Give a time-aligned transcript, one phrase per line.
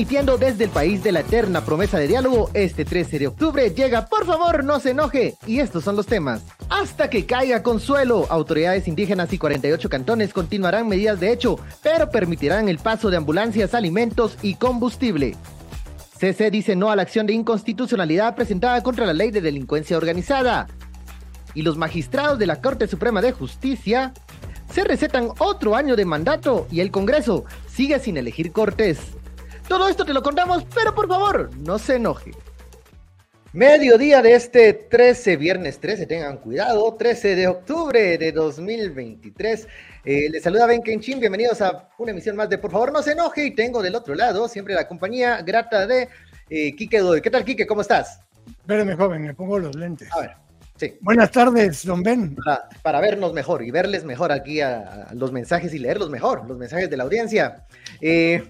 [0.00, 4.06] transmitiendo desde el país de la eterna promesa de diálogo, este 13 de octubre llega,
[4.06, 5.34] por favor, no se enoje.
[5.46, 6.40] Y estos son los temas.
[6.70, 12.70] Hasta que caiga consuelo, autoridades indígenas y 48 cantones continuarán medidas de hecho, pero permitirán
[12.70, 15.36] el paso de ambulancias, alimentos y combustible.
[16.18, 20.66] CC dice no a la acción de inconstitucionalidad presentada contra la ley de delincuencia organizada.
[21.52, 24.14] Y los magistrados de la Corte Suprema de Justicia
[24.72, 29.19] se recetan otro año de mandato y el Congreso sigue sin elegir cortes.
[29.70, 32.32] Todo esto te lo contamos, pero por favor, no se enoje.
[33.52, 39.68] Mediodía de este 13, viernes 13, tengan cuidado, 13 de octubre de 2023.
[40.04, 43.12] Eh, les saluda Ben Kenchin, bienvenidos a una emisión más de Por favor no se
[43.12, 46.08] enoje y tengo del otro lado siempre la compañía grata de
[46.48, 47.20] eh, Quique Doy.
[47.20, 47.64] ¿Qué tal, Quique?
[47.64, 48.22] ¿Cómo estás?
[48.62, 50.08] Espérame, joven, me pongo los lentes.
[50.12, 50.30] A ver.
[51.00, 52.36] Buenas tardes, don Ben.
[52.82, 56.88] Para, vernos mejor y verles mejor aquí a, los mensajes y leerlos mejor, los mensajes
[56.88, 57.66] de la audiencia.
[58.00, 58.42] Eh,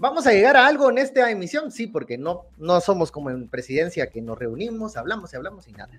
[0.00, 1.70] ¿Vamos a llegar a algo en esta emisión?
[1.70, 5.72] Sí, porque no, no somos como en presidencia que nos reunimos, hablamos y hablamos y
[5.72, 5.90] nada.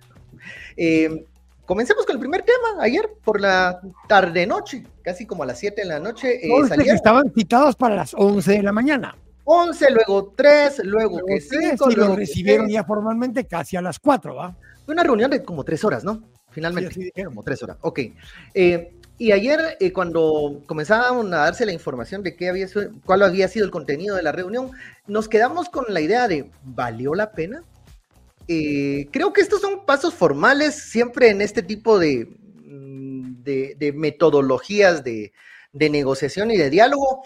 [0.75, 1.23] Eh,
[1.67, 2.81] comencemos con el primer tema.
[2.81, 6.43] Ayer por la tarde-noche, casi como a las 7 de la noche.
[6.43, 6.49] Eh,
[6.87, 9.15] estaban citados para las 11 de la mañana.
[9.43, 11.91] 11, luego 3, luego, que 5.
[11.91, 14.57] Y lo recibieron ya formalmente casi a las 4, ¿va?
[14.87, 16.23] una reunión de como tres horas, ¿no?
[16.49, 17.77] Finalmente, sí, como tres horas.
[17.81, 17.99] Ok.
[18.53, 22.65] Eh, y ayer, eh, cuando comenzábamos a darse la información de qué había
[23.05, 24.71] cuál había sido el contenido de la reunión,
[25.05, 27.63] nos quedamos con la idea de, ¿valió la pena?
[28.47, 32.29] Eh, creo que estos son pasos formales siempre en este tipo de,
[32.65, 35.31] mm, metodologías de,
[35.71, 37.23] negociación y de diálogo.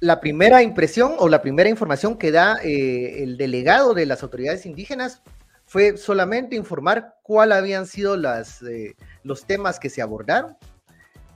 [0.00, 5.22] la primera impresión o la primera información que da el delegado de las autoridades indígenas
[5.66, 8.94] fue solamente informar cuáles habían sido las, eh,
[9.26, 10.56] los temas que se abordaron.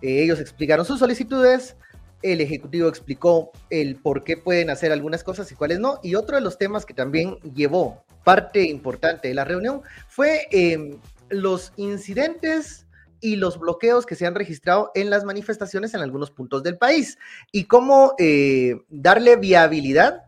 [0.01, 1.77] Eh, ellos explicaron sus solicitudes,
[2.23, 6.01] el Ejecutivo explicó el por qué pueden hacer algunas cosas y cuáles no.
[6.03, 10.99] Y otro de los temas que también llevó parte importante de la reunión fue em,
[11.29, 12.87] los incidentes
[13.21, 17.19] y los bloqueos que se han registrado en las manifestaciones en algunos puntos del país
[17.53, 20.25] y cómo eh, darle viabilidad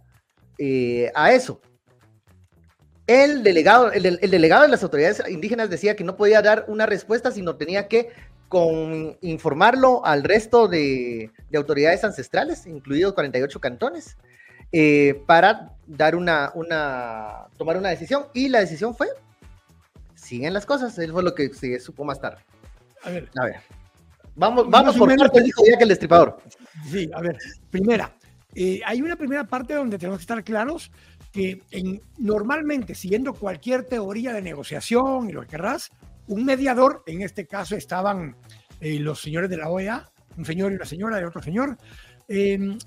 [1.15, 1.61] a eso.
[3.07, 7.33] El delegado, el, delegado de las autoridades indígenas decía que no podía dar una respuesta,
[7.33, 8.11] sino tenía que
[8.49, 14.17] con, informarlo al resto de, autoridades ancestrales, incluidos 48 cantones,
[14.71, 18.27] eh, para dar una, una, tomar una decisión.
[18.35, 19.09] Y la decisión fue,
[20.15, 22.43] siguen las cosas, eso fue lo que se supo más tarde.
[23.03, 23.29] A ver.
[23.37, 23.57] A ver.
[24.35, 26.39] Vamos, vamos por partes, dijo ya que el destripador.
[26.91, 27.37] Sí, a ver,
[27.71, 28.15] primera,
[28.55, 30.91] eh, hay una primera parte donde tenemos que estar claros
[31.33, 31.63] que
[32.19, 35.91] normalmente, siguiendo cualquier teoría de negociación y lo que querrás,
[36.29, 38.37] un mediador, en este caso estaban
[38.81, 41.77] eh, los señores de la OEA, un señor y una señora y otro señor,
[42.29, 42.79] em,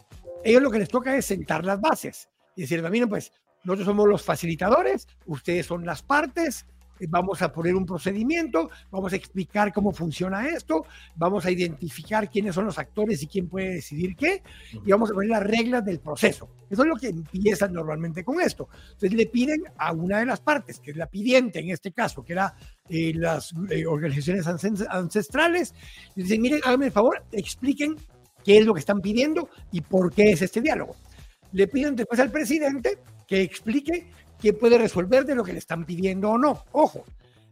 [0.44, 3.32] ellos lo que les toca es sentar las bases y decir, miren, pues
[3.64, 6.66] nosotros somos los facilitadores, ustedes son las partes,
[7.08, 10.86] vamos a poner un procedimiento, vamos a explicar cómo funciona esto,
[11.16, 14.42] vamos a identificar quiénes son los actores y quién puede decidir qué,
[14.86, 16.50] y vamos a poner las reglas del proceso.
[16.70, 18.70] Eso es lo que empiezan normalmente con esto.
[18.94, 22.24] Entonces le piden a una de las partes, que es la pidiente en este caso,
[22.24, 22.56] que era
[22.90, 24.48] eh, las eh, organizaciones
[24.90, 25.74] ancestrales,
[26.16, 27.96] y dicen, miren, háganme el favor, expliquen
[28.44, 30.96] qué es lo que están pidiendo y por qué es este diálogo.
[31.52, 34.08] Le piden después al presidente que explique
[34.42, 36.66] qué puede resolver de lo que le están pidiendo o no.
[36.72, 37.06] Ojo,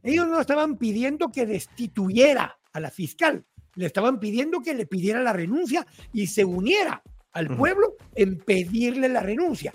[0.04, 3.46] ellos no estaban pidiendo que destituyera a la fiscal,
[3.76, 7.02] le estaban pidiendo que le pidiera la renuncia y se uniera
[7.32, 9.74] al pueblo en pedirle la renuncia.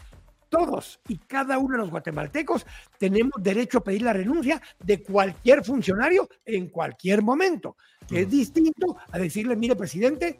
[0.49, 2.65] Todos y cada uno de los guatemaltecos
[2.99, 7.77] tenemos derecho a pedir la renuncia de cualquier funcionario en cualquier momento,
[8.09, 10.39] que es distinto a decirle, mire, presidente,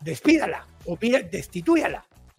[0.00, 1.24] despídala o mire,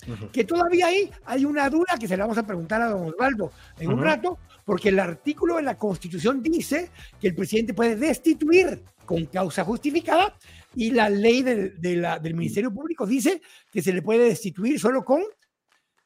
[0.05, 0.31] destituyala.
[0.31, 3.51] Que todavía ahí hay una duda que se la vamos a preguntar a don Osvaldo
[3.79, 6.89] en un rato, porque el artículo de la Constitución dice
[7.19, 10.33] que el presidente puede destituir con causa justificada
[10.75, 13.41] y la ley del Ministerio Público dice
[13.71, 15.21] que se le puede destituir solo con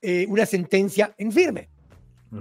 [0.01, 1.69] eh, una sentencia en firme.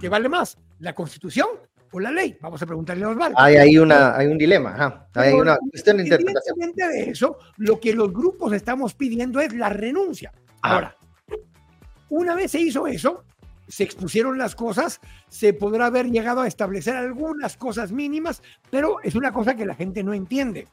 [0.01, 0.59] ¿Qué vale más?
[0.81, 1.47] ¿La Constitución
[1.93, 2.37] o la ley?
[2.41, 3.39] Vamos a preguntarle a Osvaldo.
[3.39, 6.73] Hay, hay, una, hay un dilema, hay una cuestión de interpretación.
[6.75, 10.33] de eso, lo que los grupos estamos pidiendo es la renuncia.
[10.63, 10.97] Ahora,
[12.09, 13.25] una vez se hizo eso,
[13.69, 19.15] se expusieron las cosas, se podrá haber llegado a establecer algunas cosas mínimas, pero es
[19.15, 20.69] una cosa que la gente no entiende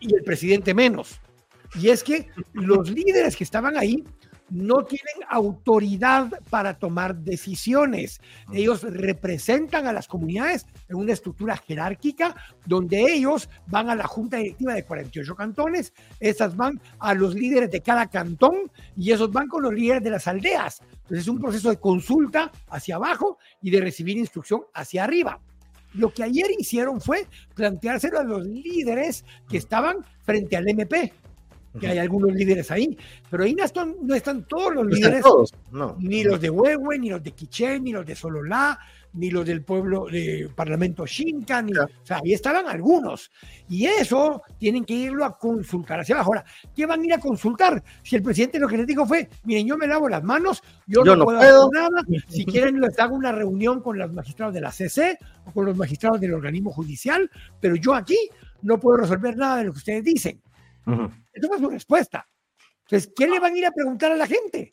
[0.00, 1.20] y el presidente menos.
[1.74, 4.04] Y es que los líderes que estaban ahí
[4.50, 8.20] no tienen autoridad para tomar decisiones.
[8.52, 12.36] Ellos representan a las comunidades en una estructura jerárquica
[12.66, 17.70] donde ellos van a la junta directiva de 48 cantones, esas van a los líderes
[17.70, 20.82] de cada cantón y esos van con los líderes de las aldeas.
[21.02, 25.40] Entonces es un proceso de consulta hacia abajo y de recibir instrucción hacia arriba.
[25.94, 31.12] Lo que ayer hicieron fue planteárselo a los líderes que estaban frente al MP
[31.78, 32.96] que hay algunos líderes ahí,
[33.30, 35.24] pero ahí no están, no están todos los líderes,
[35.98, 38.78] ni los de Huehue, ni los de Quiché, ni los de Sololá,
[39.14, 43.30] ni los del pueblo de Parlamento Xinca, ni, o sea, ahí estaban algunos.
[43.68, 46.30] Y eso tienen que irlo a consultar hacia abajo.
[46.30, 46.44] Ahora,
[46.74, 47.82] ¿qué van a ir a consultar?
[48.02, 51.04] Si el presidente lo que les dijo fue, miren, yo me lavo las manos, yo,
[51.04, 54.72] no, puedo, hacer nada, si quieren les hago una reunión con los magistrados de la
[54.72, 57.30] CC o con los magistrados del organismo judicial,
[57.60, 58.18] pero yo aquí
[58.62, 60.40] no puedo resolver nada de lo que ustedes dicen.
[60.86, 62.26] Esa fue su respuesta.
[62.86, 64.72] Entonces, ¿qué le van a ir a preguntar a la gente?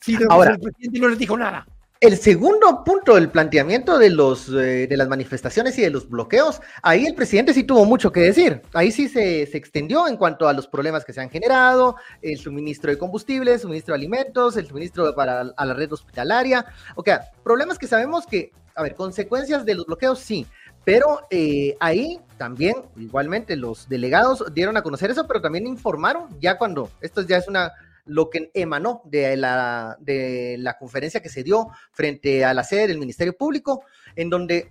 [0.00, 1.66] Si Ahora, el presidente no les dijo nada.
[2.00, 6.60] El segundo punto del planteamiento de, los, eh, de las manifestaciones y de los bloqueos,
[6.82, 8.60] ahí el presidente sí tuvo mucho que decir.
[8.72, 12.38] Ahí sí se, se, extendió en cuanto a los problemas que se han generado, el
[12.38, 16.66] suministro de combustibles, suministro de alimentos, el suministro para a la red hospitalaria.
[16.96, 20.44] O sea, problemas que sabemos que, a ver, consecuencias de los bloqueos sí,
[20.84, 26.58] pero eh, ahí también, igualmente, los delegados dieron a conocer eso, pero también informaron ya
[26.58, 27.72] cuando, esto ya es una,
[28.04, 32.88] lo que emanó de la, de la conferencia que se dio frente a la sede
[32.88, 33.84] del Ministerio Público,
[34.16, 34.66] en donde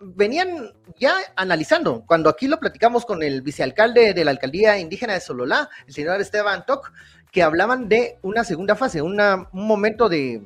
[0.00, 5.20] venían ya analizando, cuando aquí lo platicamos con el vicealcalde de la alcaldía indígena de
[5.20, 6.90] Sololá, el señor Esteban Toc,
[7.30, 9.20] que hablaban de una segunda fase, un
[9.52, 10.40] momento de,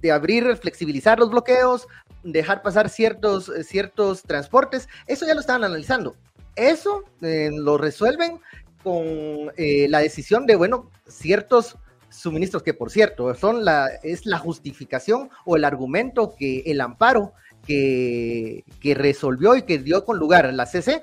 [0.00, 1.88] de abrir, flexibilizar los bloqueos,
[2.22, 6.16] dejar pasar ciertos, eh, ciertos transportes, eso ya lo estaban analizando.
[6.56, 8.40] Eso eh, lo resuelven
[8.82, 11.76] con eh, la decisión de, bueno, ciertos
[12.10, 17.32] suministros que, por cierto, son la, es la justificación o el argumento que el amparo
[17.66, 21.02] que, que resolvió y que dio con lugar la CC,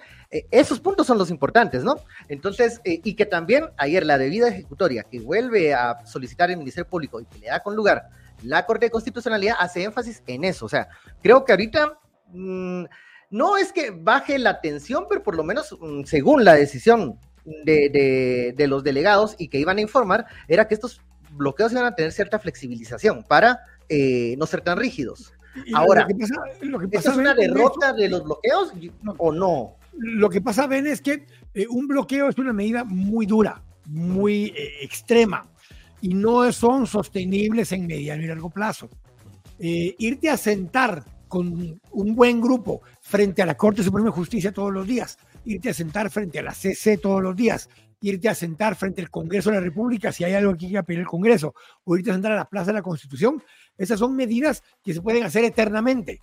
[0.52, 1.96] esos puntos son los importantes, ¿no?
[2.28, 7.22] Entonces, y que también ayer la debida ejecutoria que vuelve a solicitar el Ministerio Público
[7.22, 8.10] y que le da con lugar
[8.44, 10.66] la Corte de Constitucionalidad hace énfasis en eso.
[10.66, 10.88] O sea,
[11.22, 12.00] creo que ahorita
[12.32, 12.86] mm,
[13.30, 17.20] no es que baje la tensión, pero por lo menos mm, según la decisión
[17.64, 21.02] de, los delegados y que iban a informar, era que estos
[21.32, 23.60] bloqueos iban a tener cierta flexibilización para
[23.90, 25.34] eh, no ser tan rígidos.
[25.74, 26.06] Ahora,
[26.62, 28.74] lo que pasa, ¿es una derrota de los bloqueos
[29.18, 29.76] o no?
[29.98, 34.48] Lo que pasa, Ben, es que eh, un bloqueo es una medida muy dura, muy
[34.48, 35.48] eh, extrema
[36.06, 38.88] y no son sostenibles en mediano y largo plazo.
[39.58, 44.52] Eh, irte a sentar con un buen grupo frente a la Corte Suprema de Justicia
[44.52, 47.72] todos los días, irte a sentar frente a la CC todos los días,
[48.02, 51.00] irte a sentar frente al Congreso de la República si hay algo que quiera pedir
[51.00, 53.42] el Congreso, o irte a sentar a la Plaza de la Constitución,
[53.76, 56.20] esas son medidas que se pueden hacer eternamente.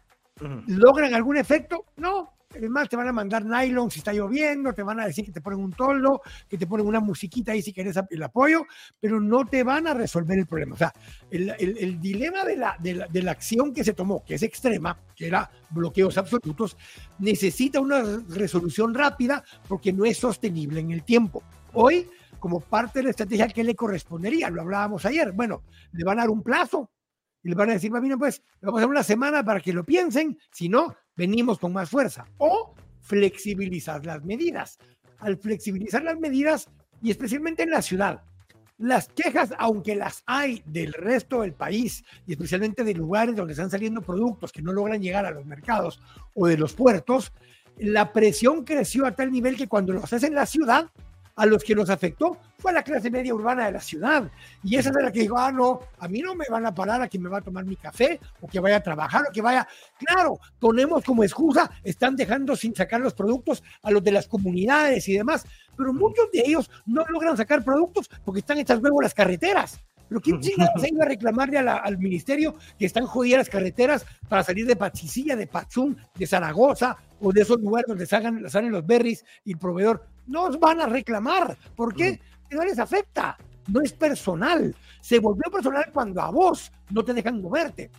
[0.68, 1.86] ¿Logran algún efecto?
[1.96, 5.24] No, es más, te van a mandar nylon si está lloviendo, te van a decir
[5.24, 8.64] que te ponen un toldo, que te ponen una musiquita ahí si quieres el apoyo,
[9.00, 10.74] pero no te van a resolver el problema.
[10.74, 10.92] O sea,
[11.30, 14.42] el, el, dilema de la, de la, de, la, acción que se tomó, que es
[14.42, 16.76] extrema, que era bloqueos absolutos,
[17.18, 21.42] necesita una resolución rápida porque no es sostenible en el tiempo.
[21.74, 25.62] Hoy, como parte de la estrategia que le correspondería, lo hablábamos ayer, bueno,
[25.92, 26.90] le van a dar un plazo,
[27.42, 29.84] y le van a decir, bien, pues vamos a dar una semana para que lo
[29.84, 32.26] piensen, si no, venimos con más fuerza.
[32.38, 34.78] O flexibilizar las medidas.
[35.18, 36.68] Al flexibilizar las medidas,
[37.02, 38.22] y especialmente en la ciudad,
[38.78, 43.70] las quejas, aunque las hay del resto del país, y especialmente de lugares donde están
[43.70, 46.00] saliendo productos que no logran llegar a los mercados
[46.34, 47.32] o de los puertos,
[47.78, 50.90] la presión creció a tal nivel que cuando lo haces en la ciudad,
[51.36, 54.30] a los que nos afectó fue la clase media urbana de la ciudad.
[54.62, 57.02] Y esa es la que dijo, ah, no, a mí no me van a parar
[57.02, 59.42] a que me va a tomar mi café o que vaya a trabajar o que
[59.42, 59.66] vaya.
[59.98, 65.08] Claro, ponemos como excusa, están dejando sin sacar los productos a los de las comunidades
[65.08, 65.44] y demás,
[65.76, 69.80] pero muchos de ellos no logran sacar productos porque están hechas luego las carreteras.
[70.08, 70.42] Pero ¿quién
[70.78, 75.36] se iba a reclamarle al ministerio que están jodidas las carreteras para salir de Pachisilla,
[75.36, 79.58] de Pachún, de Zaragoza o de esos lugares donde salgan, salen los berries y el
[79.58, 80.11] proveedor?
[80.26, 81.56] Nos van a reclamar.
[81.74, 82.20] ¿Por qué?
[82.50, 82.56] Mm.
[82.56, 83.36] no les afecta.
[83.68, 84.74] No es personal.
[85.00, 87.90] Se volvió personal cuando a vos no te dejan moverte.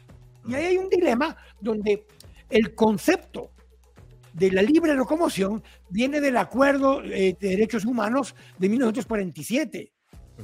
[0.45, 2.05] Y ahí hay un dilema donde
[2.49, 3.51] el concepto
[4.33, 9.93] de la libre locomoción viene del Acuerdo eh, de Derechos Humanos de 1947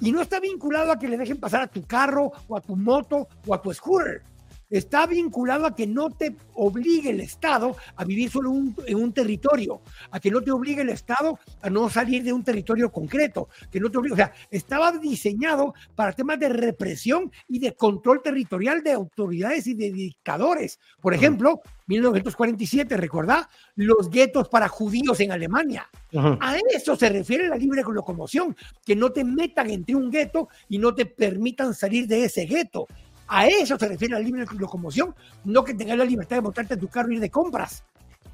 [0.01, 2.75] y no está vinculado a que le dejen pasar a tu carro o a tu
[2.75, 4.23] moto o a tu scooter.
[4.69, 8.53] Está vinculado a que no te obligue el Estado a vivir solo
[8.85, 12.43] en un territorio, a que no te obligue el Estado a no salir de un
[12.43, 17.59] territorio concreto, que no te obligue, o sea, estaba diseñado para temas de represión y
[17.59, 20.79] de control territorial de autoridades y de dictadores.
[21.01, 25.89] Por ejemplo, 1947, recordá, los guetos para judíos en Alemania.
[26.13, 30.77] A eso se refiere la libre locomoción, que no te metan entre un gueto y
[30.77, 32.87] no te permitan salir de ese gueto.
[33.29, 36.79] A eso se refiere la libre locomoción, no que tengas la libertad de montarte en
[36.79, 37.83] tu carro y ir de compras.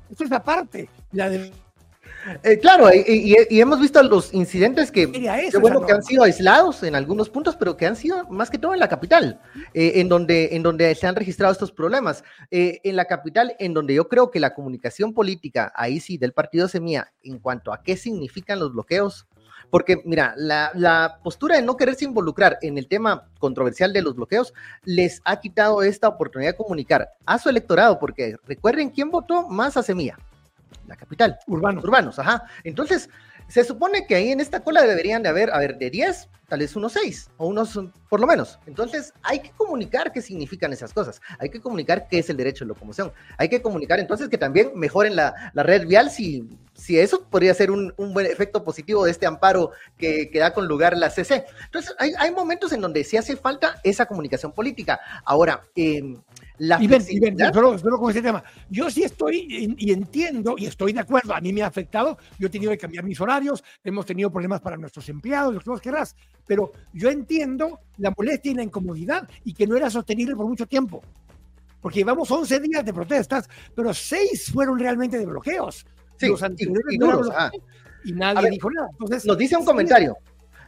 [0.09, 0.89] Eso es aparte.
[1.11, 1.51] La de
[2.43, 5.05] eh, claro, y, hemos visto los incidentes que,
[5.59, 8.73] bueno, que han sido aislados en algunos puntos, pero que han sido más que todo
[8.73, 9.39] en la capital,
[9.73, 12.23] eh, en, donde, en donde se han registrado estos problemas.
[12.49, 16.33] Eh, en la capital, en donde yo creo que la comunicación política, ahí sí, del
[16.33, 19.27] partido Semilla, en cuanto a qué significan los bloqueos,
[19.69, 24.15] porque mira, la, la, postura de no quererse involucrar en el tema controversial de los
[24.15, 24.53] bloqueos
[24.83, 29.77] les ha quitado esta oportunidad de comunicar a su electorado, porque recuerden quién votó más
[29.77, 30.17] a Semilla
[30.87, 31.39] la capital.
[31.47, 31.83] Urbanos.
[31.83, 32.43] Urbanos, ajá.
[32.63, 33.09] Entonces,
[33.47, 36.59] se supone que ahí en esta cola deberían de haber, a ver, de 10, tal
[36.59, 37.79] vez unos 6 o unos
[38.09, 38.59] por lo menos.
[38.65, 41.21] Entonces, hay que comunicar qué significan esas cosas.
[41.39, 43.11] Hay que comunicar qué es el derecho de locomoción.
[43.37, 47.53] Hay que comunicar entonces que también mejoren la, la red vial si, si eso podría
[47.53, 51.09] ser un, un, buen efecto positivo de este amparo que, que da con lugar la
[51.09, 51.45] CC.
[51.65, 54.99] Entonces, hay, hay, momentos en donde sí hace falta esa comunicación política.
[55.23, 56.15] Ahora, eh,
[56.57, 58.43] la y ven, y ven, con ese tema.
[58.69, 61.33] Yo sí estoy y, entiendo y estoy de acuerdo.
[61.33, 62.17] A mí me ha afectado.
[62.37, 63.63] Yo he tenido que cambiar mis horarios.
[63.83, 66.15] Hemos tenido problemas para nuestros empleados, lo que vos querrás.
[66.45, 70.65] Pero yo entiendo la molestia y la incomodidad y que no era sostenible por mucho
[70.65, 71.01] tiempo.
[71.81, 75.85] Porque llevamos 11 días de protestas, pero 6 fueron realmente de bloqueos.
[76.17, 77.51] Sí, Los anteriores y, duros, ah.
[78.03, 78.89] y nadie dijo nada.
[78.91, 80.17] Entonces, nos dice un comentario.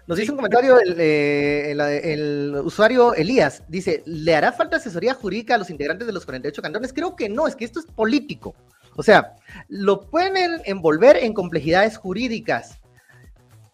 [0.07, 3.63] Nos dice un comentario eh, el, usuario Elías.
[3.67, 6.93] Dice, ¿le hará falta asesoría jurídica a los integrantes de los 48 cantones?
[6.93, 8.55] Creo que no, es que esto es político.
[8.95, 9.35] O sea,
[9.67, 12.79] lo pueden envolver en complejidades jurídicas.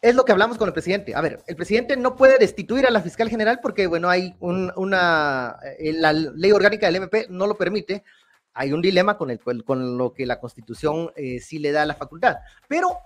[0.02, 1.14] Es lo que hablamos con el presidente.
[1.14, 5.58] A ver, el presidente no puede destituir a la fiscal general porque, bueno, hay una,
[5.78, 8.04] eh, la ley orgánica del MP no lo permite.
[8.54, 11.96] Hay un dilema con, el, con lo que la constitución eh, sí le da la
[11.96, 12.38] facultad.
[12.68, 12.98] Pero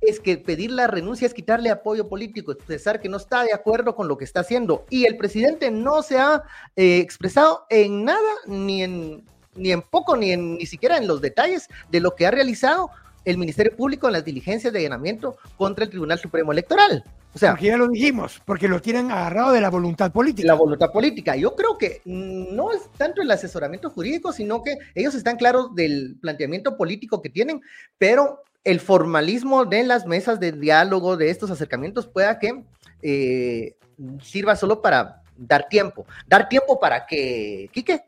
[0.00, 3.94] es que pedir la renuncia es quitarle apoyo político, expresar que no está de acuerdo
[3.94, 4.84] con lo que está haciendo.
[4.90, 6.42] Y el presidente no se ha
[6.76, 11.20] eh, expresado en nada, ni en, ni en poco, ni, en, ni siquiera en los
[11.20, 12.90] detalles de lo que ha realizado
[13.24, 17.04] el Ministerio Público en las diligencias de allanamiento contra el Tribunal Supremo Electoral.
[17.34, 20.46] O sea, porque ya lo dijimos, porque lo tienen agarrado de la voluntad política.
[20.46, 21.34] La voluntad política.
[21.34, 26.16] Yo creo que no es tanto el asesoramiento jurídico, sino que ellos están claros del
[26.20, 27.62] planteamiento político que tienen,
[27.96, 32.62] pero el formalismo de las mesas de diálogo, de estos acercamientos, pueda que
[33.02, 33.76] eh,
[34.22, 36.06] sirva solo para dar tiempo.
[36.26, 38.02] Dar tiempo para que, Quique,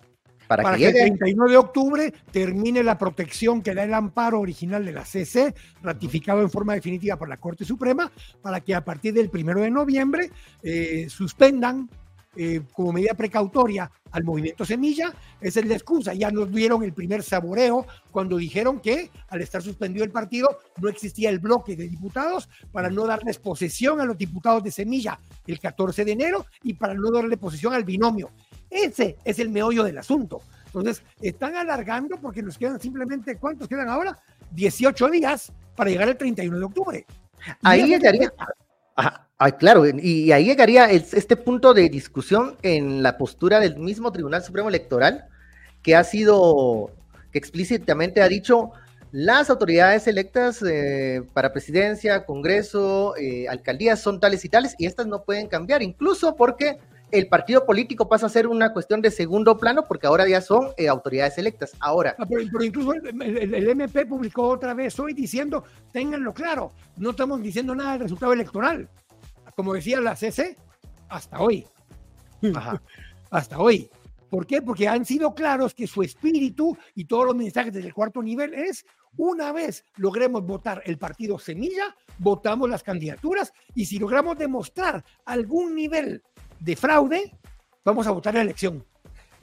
[0.46, 4.92] para, que, el 31 de octubre termine la protección que da el amparo original de
[4.92, 8.10] la CC, ratificado en forma definitiva por la Corte Suprema,
[8.42, 10.30] para que a partir del 1 de noviembre
[10.62, 11.88] eh, suspendan
[12.36, 16.14] eh, como medida precautoria al movimiento Semilla, esa es la excusa.
[16.14, 20.88] Ya nos dieron el primer saboreo cuando dijeron que al estar suspendido el partido no
[20.88, 25.60] existía el bloque de diputados para no darles posesión a los diputados de Semilla el
[25.60, 28.30] 14 de enero y para no darle posesión al binomio.
[28.75, 30.43] Ese es el meollo del asunto.
[30.66, 34.19] Entonces, están alargando porque nos quedan simplemente, ¿cuántos quedan ahora?
[34.50, 37.07] 18 días para llegar al 31 de octubre.
[37.62, 38.33] Ahí llegaría,
[39.59, 44.69] claro, y ahí llegaría este punto de discusión en la postura del mismo Tribunal Supremo
[44.69, 45.26] Electoral,
[45.81, 46.90] que ha sido,
[47.31, 48.73] que explícitamente ha dicho,
[49.12, 55.07] las autoridades electas eh, para presidencia, Congreso, eh, alcaldías son tales y tales, y estas
[55.07, 56.78] no pueden cambiar, incluso porque
[57.14, 60.71] el partido político pasa a ser una cuestión de segundo plano porque ahora ya son
[60.76, 61.73] eh, autoridades electas.
[61.78, 62.16] Ahora.
[62.18, 67.73] Ah, pero, incluso el, MP publicó otra vez hoy diciendo, ténganlo claro, no estamos diciendo
[67.73, 68.88] nada del resultado electoral.
[69.54, 70.56] Como decía la CC,
[71.09, 71.64] hasta hoy.
[73.30, 73.88] hasta hoy.
[74.28, 74.61] ¿Por qué?
[74.61, 78.85] Porque han sido claros que su espíritu y todos los mensajes del cuarto nivel es,
[79.16, 85.76] una vez logremos votar el partido Semilla, votamos las candidaturas y si logramos demostrar algún
[85.76, 86.25] nivel
[86.64, 87.33] de fraude,
[87.85, 88.85] vamos a votar la elección.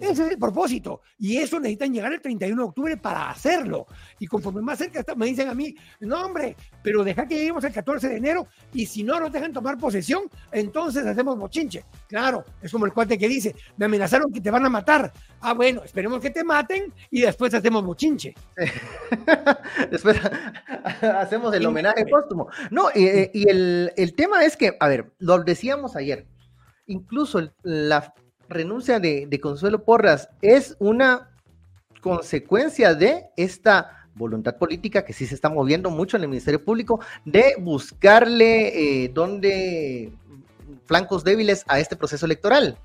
[0.01, 1.01] Ese es el propósito.
[1.19, 3.85] Y eso necesitan llegar el 31 de octubre para hacerlo.
[4.17, 7.63] Y conforme más cerca está, me dicen a mí, no hombre, pero deja que lleguemos
[7.63, 11.85] el 14 de enero y si no nos dejan tomar posesión, entonces hacemos mochinche.
[12.07, 15.13] Claro, es como el cuate que dice, me amenazaron que te van a matar.
[15.39, 18.33] Ah, bueno, esperemos que te maten y después hacemos mochinche.
[19.91, 20.19] después
[21.01, 22.49] hacemos el homenaje póstumo.
[22.71, 26.25] No, y, y el, el tema es que, a ver, lo decíamos ayer,
[26.91, 28.13] incluso la
[28.49, 31.29] renuncia de, Consuelo Porras es una
[32.01, 36.99] consecuencia de esta voluntad política que sí se está moviendo mucho en el Ministerio Público
[37.23, 40.11] de buscarle eh, donde
[40.85, 42.77] flancos débiles a este proceso electoral.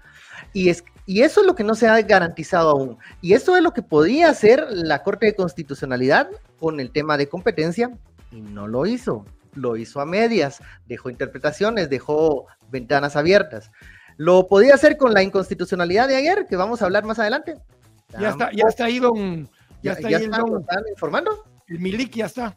[0.53, 2.99] Y, es, y eso es lo que no se ha garantizado aún.
[3.21, 6.29] Y eso es lo que podía hacer la Corte de Constitucionalidad
[6.61, 7.91] con el tema de competencia
[8.31, 9.25] y no lo hizo.
[9.55, 13.71] Lo hizo a medias, dejó interpretaciones, dejó ventanas abiertas.
[14.17, 17.57] Lo podía hacer con la inconstitucionalidad de ayer, que vamos a hablar más adelante.
[18.19, 19.49] Ya está, ya está ahí don,
[19.83, 20.11] ya, está,
[20.91, 21.45] informando.
[21.69, 22.57] El Milik ya está.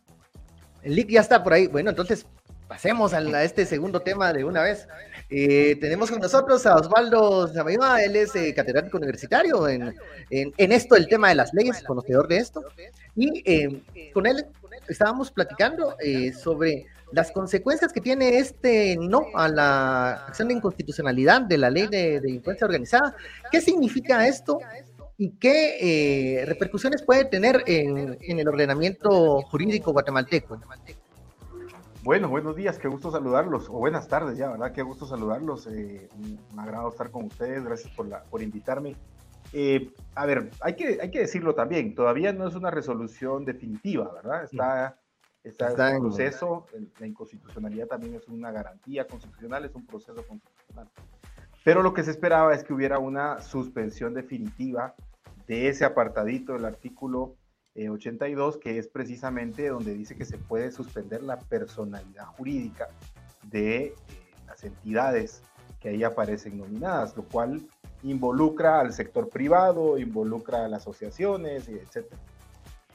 [0.82, 1.68] El link ya está por ahí.
[1.68, 2.26] Bueno, entonces
[2.68, 4.88] pasemos a, este segundo tema de una vez.
[5.30, 9.96] Eh, tenemos con nosotros a Osvaldo Zamayma, él es eh, catedrático universitario en,
[10.30, 12.64] en, esto, el tema de las leyes, conocedor de esto.
[13.16, 14.46] Y eh, con él
[14.88, 15.96] estábamos platicando
[16.42, 21.88] sobre las consecuencias que tiene este no a la acción de inconstitucionalidad de la ley
[21.88, 23.16] de delincuencia organizada.
[23.52, 24.60] ¿Qué significa esto
[25.20, 30.58] y qué eh, repercusiones puede tener en, el ordenamiento jurídico guatemalteco.
[32.04, 34.72] Bueno, buenos días, qué gusto saludarlos, o buenas tardes ya, ¿verdad?
[34.72, 36.08] Qué gusto saludarlos, eh,
[36.56, 38.96] me agrado estar con ustedes, gracias por, la, por invitarme.
[39.52, 44.10] Eh, a ver, hay que, hay que decirlo también, todavía no es una resolución definitiva,
[44.14, 44.46] ¿verdad?
[44.46, 44.98] Está,
[45.50, 46.66] está, en proceso,
[47.00, 50.90] la inconstitucionalidad también es una garantía constitucional, es un proceso constitucional.
[51.64, 54.96] Pero lo que se esperaba es que hubiera una suspensión definitiva
[55.48, 57.36] de ese apartadito del artículo
[57.76, 62.88] 82, eh, que es precisamente donde dice que se puede suspender la personalidad jurídica
[63.44, 63.96] de eh,
[64.48, 65.44] las entidades
[65.80, 67.62] que ahí aparecen nominadas, lo cual
[68.04, 72.06] involucra al sector privado, involucra a las asociaciones, etc.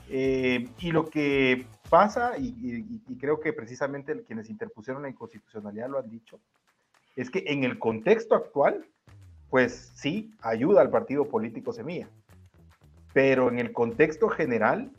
[0.08, 5.98] Eh, y lo que pasa, y, y, creo que precisamente quienes interpusieron la inconstitucionalidad lo
[5.98, 6.40] han dicho,
[7.14, 8.84] es que en el contexto actual,
[9.48, 12.08] pues sí, ayuda al partido político Semilla
[13.14, 14.90] pero en el contexto general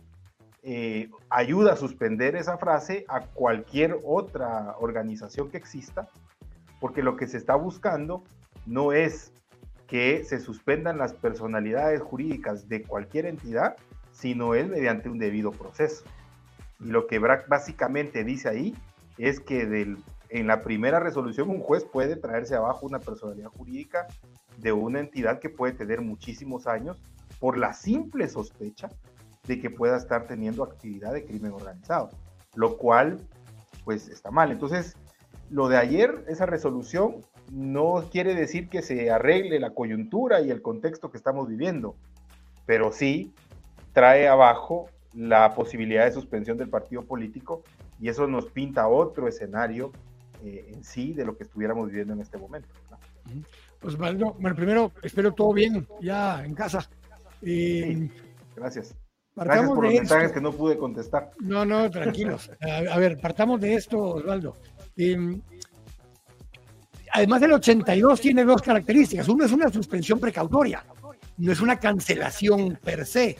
[0.63, 6.07] eh, ayuda a suspender esa frase a cualquier otra organización que exista,
[6.79, 8.23] porque lo que se está buscando
[8.65, 9.31] no es
[9.85, 13.75] que se suspendan las personalidades jurídicas de cualquier entidad,
[14.11, 16.05] sino es mediante un debido proceso.
[16.79, 18.75] Y lo que BRAC básicamente dice ahí
[19.17, 19.61] es que
[20.29, 24.07] en la primera resolución un juez puede traerse abajo una personalidad jurídica
[24.57, 27.01] de una entidad que puede tener muchísimos años
[27.39, 28.89] por la simple sospecha
[29.47, 32.09] de que pueda estar teniendo actividad de crimen organizado,
[32.55, 33.19] lo cual
[33.83, 34.51] pues está mal.
[34.51, 34.97] Entonces,
[35.49, 37.17] lo de ayer, esa resolución,
[37.51, 41.95] no quiere decir que se arregle la coyuntura y el contexto que estamos viviendo,
[42.65, 43.33] pero sí
[43.93, 47.63] trae abajo la posibilidad de suspensión del partido político
[47.99, 49.91] y eso nos pinta otro escenario
[50.43, 52.67] eh, en sí de lo que estuviéramos viviendo en este momento.
[53.79, 56.87] Pues bueno, primero espero todo bien ya en casa.
[57.41, 58.09] Eh,
[58.55, 58.95] gracias.
[59.35, 61.31] Gracias por los mensajes que no pude contestar.
[61.39, 62.49] No, no, tranquilos.
[62.91, 64.55] A, ver, partamos de esto, Osvaldo.
[64.95, 65.41] Em,
[67.11, 69.27] además, el 82 tiene dos características.
[69.27, 70.85] Uno es una suspensión precautoria,
[71.37, 73.37] no es una cancelación per se.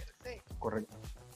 [0.60, 0.94] Correcto.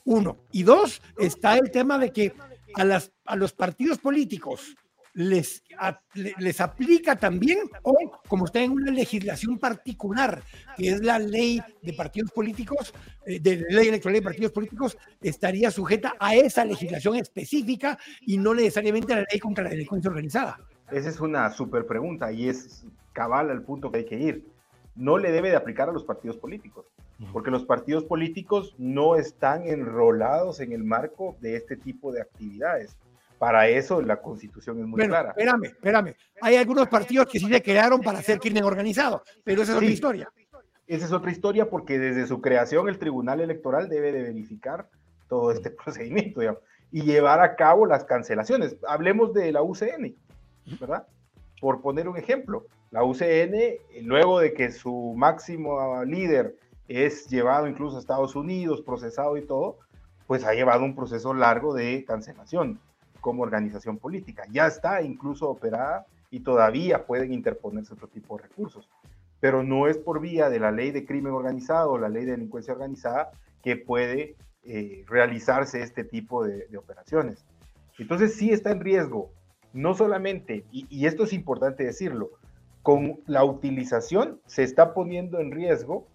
[0.09, 0.39] Uno.
[0.51, 2.33] Y dos, está el tema de que
[2.73, 4.75] a, los partidos políticos
[5.13, 5.61] les,
[6.39, 7.95] les aplica también o
[8.27, 10.41] como está en una legislación particular,
[10.75, 12.91] que es la ley de partidos políticos,
[13.27, 18.55] eh, de ley electoral de partidos políticos, estaría sujeta a esa legislación específica y no
[18.55, 20.59] necesariamente a la ley contra la delincuencia organizada.
[20.89, 24.47] Esa es una súper pregunta y es cabal al punto que hay que ir.
[24.95, 26.87] No le debe de aplicar a los partidos políticos,
[27.33, 32.97] porque los partidos políticos no están enrolados en el marco de este tipo de actividades
[33.39, 35.29] para eso la constitución es muy clara.
[35.29, 36.15] Espérame, espérame.
[36.41, 39.89] Hay algunos partidos que sí se crearon para hacer crimen organizado, pero esa es otra
[39.89, 40.29] historia.
[40.85, 44.89] Esa es otra historia porque desde su creación el Tribunal Electoral debe de verificar
[45.29, 46.41] todo este procedimiento
[46.91, 48.75] y llevar a cabo las cancelaciones.
[48.87, 50.15] Hablemos de la UCN,
[50.79, 51.07] ¿verdad?
[51.61, 53.55] Por poner un ejemplo, la UCN,
[54.03, 56.57] luego de que su máximo líder
[56.89, 59.77] es llevado incluso a Estados Unidos, procesado y todo,
[60.27, 62.79] pues ha llevado un proceso largo de cancelación
[63.21, 64.43] como organización política.
[64.51, 68.89] Ya está incluso operada y todavía pueden interponerse otro tipo de recursos.
[69.39, 72.31] Pero no es por vía de la ley de crimen organizado o la ley de
[72.31, 73.31] delincuencia organizada
[73.63, 77.45] que puede eh, realizarse este tipo de, operaciones.
[77.97, 79.31] Entonces sí está en riesgo,
[79.73, 82.31] no solamente, y, y esto es importante decirlo,
[82.81, 86.07] con la utilización se está poniendo en riesgo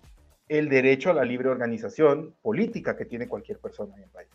[0.48, 4.28] el derecho a la libre organización política que tiene cualquier persona en el país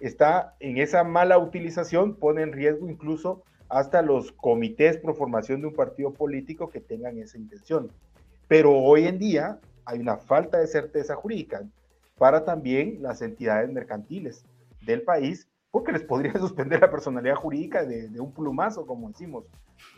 [0.00, 5.68] está en esa mala utilización, pone en riesgo incluso hasta los comités pro formación de
[5.68, 7.92] un partido político que tengan esa intención.
[8.48, 11.62] Pero hoy en día hay una falta de certeza jurídica
[12.18, 14.44] para también las entidades mercantiles
[14.82, 19.44] del país, porque les podría suspender la personalidad jurídica de, un plumazo, como decimos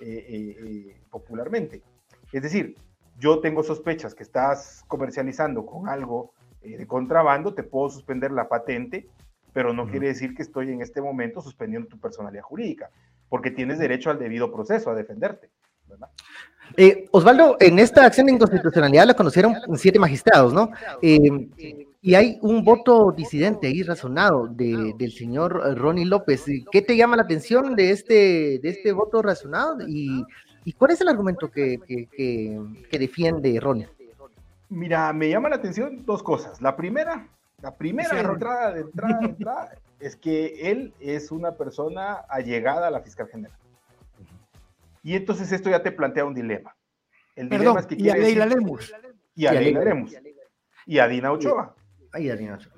[0.01, 1.83] eh, eh, eh, popularmente.
[2.33, 2.77] Es decir,
[3.19, 9.09] yo tengo sospechas que estás comercializando con algo de contrabando, te puedo suspender la patente,
[9.53, 12.91] pero no quiere decir que estoy en este momento suspendiendo tu personalidad jurídica,
[13.29, 15.51] porque tienes derecho al debido proceso, a defenderte.
[16.77, 20.71] Eh, Osvaldo, en esta acción de inconstitucionalidad la conocieron siete magistrados, ¿no?
[21.03, 26.45] Eh, y hay un voto disidente ahí razonado del señor Ronnie López.
[26.71, 29.87] ¿Qué te llama la atención de este, de este voto razonado?
[29.87, 30.25] ¿Y,
[30.71, 33.89] cuál es el argumento que, que, defiende Ronnie?
[34.69, 36.63] Mira, me llama la atención dos cosas.
[36.63, 37.27] La primera,
[37.61, 42.91] la primera entrada, de entrada, de entrada es que él es una persona allegada a
[42.91, 43.59] la fiscal general.
[45.03, 46.77] Y entonces esto ya te plantea un dilema.
[47.35, 48.93] El dilema es que y a Leila Lemus.
[49.35, 50.17] Y a Leila Lemus.
[50.87, 51.75] Y a Dina Ochoa.
[52.15, 52.73] Y a Dina Ochoa.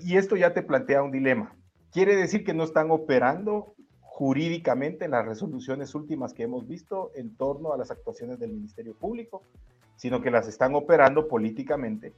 [0.00, 1.54] Y esto ya te plantea un dilema.
[1.92, 3.73] Quiere decir que no están operando
[4.14, 8.94] jurídicamente en las resoluciones últimas que hemos visto en torno a las actuaciones del Ministerio
[8.94, 9.42] Público,
[9.96, 12.12] sino que las están operando políticamente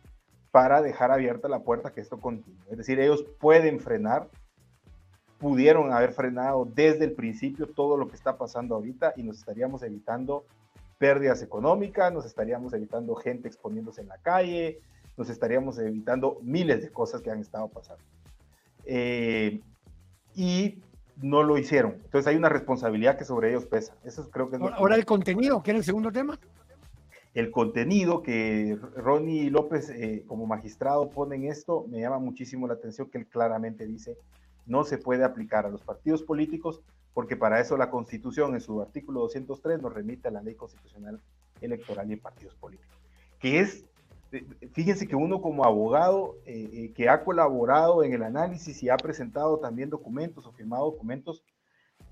[0.51, 2.61] para dejar abierta la puerta que esto continúe.
[2.71, 4.29] Es decir, ellos pueden frenar
[5.39, 9.83] pudieron haber frenado desde el principio todo lo que está pasando ahorita y nos estaríamos
[9.83, 10.45] evitando
[10.99, 14.81] pérdidas económicas, nos estaríamos evitando gente exponiéndose en la calle,
[15.17, 18.05] nos estaríamos evitando miles de cosas que han estado pasando.
[18.85, 19.61] Eh,
[20.35, 20.83] y
[21.17, 21.93] no lo hicieron.
[22.05, 23.95] Entonces hay una responsabilidad que sobre ellos pesa.
[24.05, 26.39] Eso creo que es Ahora el contenido, ¿qué es el segundo tema?
[27.35, 32.75] El contenido que Ronnie López eh, como magistrado pone en esto me llama muchísimo la
[32.75, 34.17] atención que él claramente dice
[34.67, 36.81] no se puede aplicar a los partidos políticos
[37.15, 41.21] porque para eso la Constitución en su artículo 203 nos remite a la Ley Constitucional
[41.63, 42.99] Electoral y partidos políticos,
[43.39, 43.87] que es,
[44.73, 48.97] fíjense que uno como abogado eh, eh, que ha colaborado en el análisis y ha
[48.97, 51.43] presentado también documentos o firmado documentos,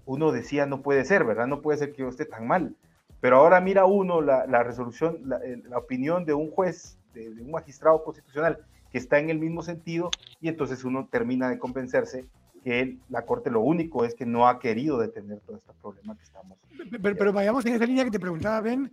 [0.06, 1.46] uno decía no puede ser, ¿verdad?
[1.46, 2.76] No puede ser que yo esté tan mal.
[3.20, 8.58] Pero ahora mira uno la, resolución, la, opinión de un juez, de un magistrado constitucional
[8.92, 12.26] que está en el mismo sentido y entonces uno termina de convencerse
[12.64, 16.22] que la Corte lo único es que no ha querido detener todo este problema que
[16.22, 16.58] estamos.
[17.02, 18.90] Pero, vayamos en esa línea que te preguntaba, Ben,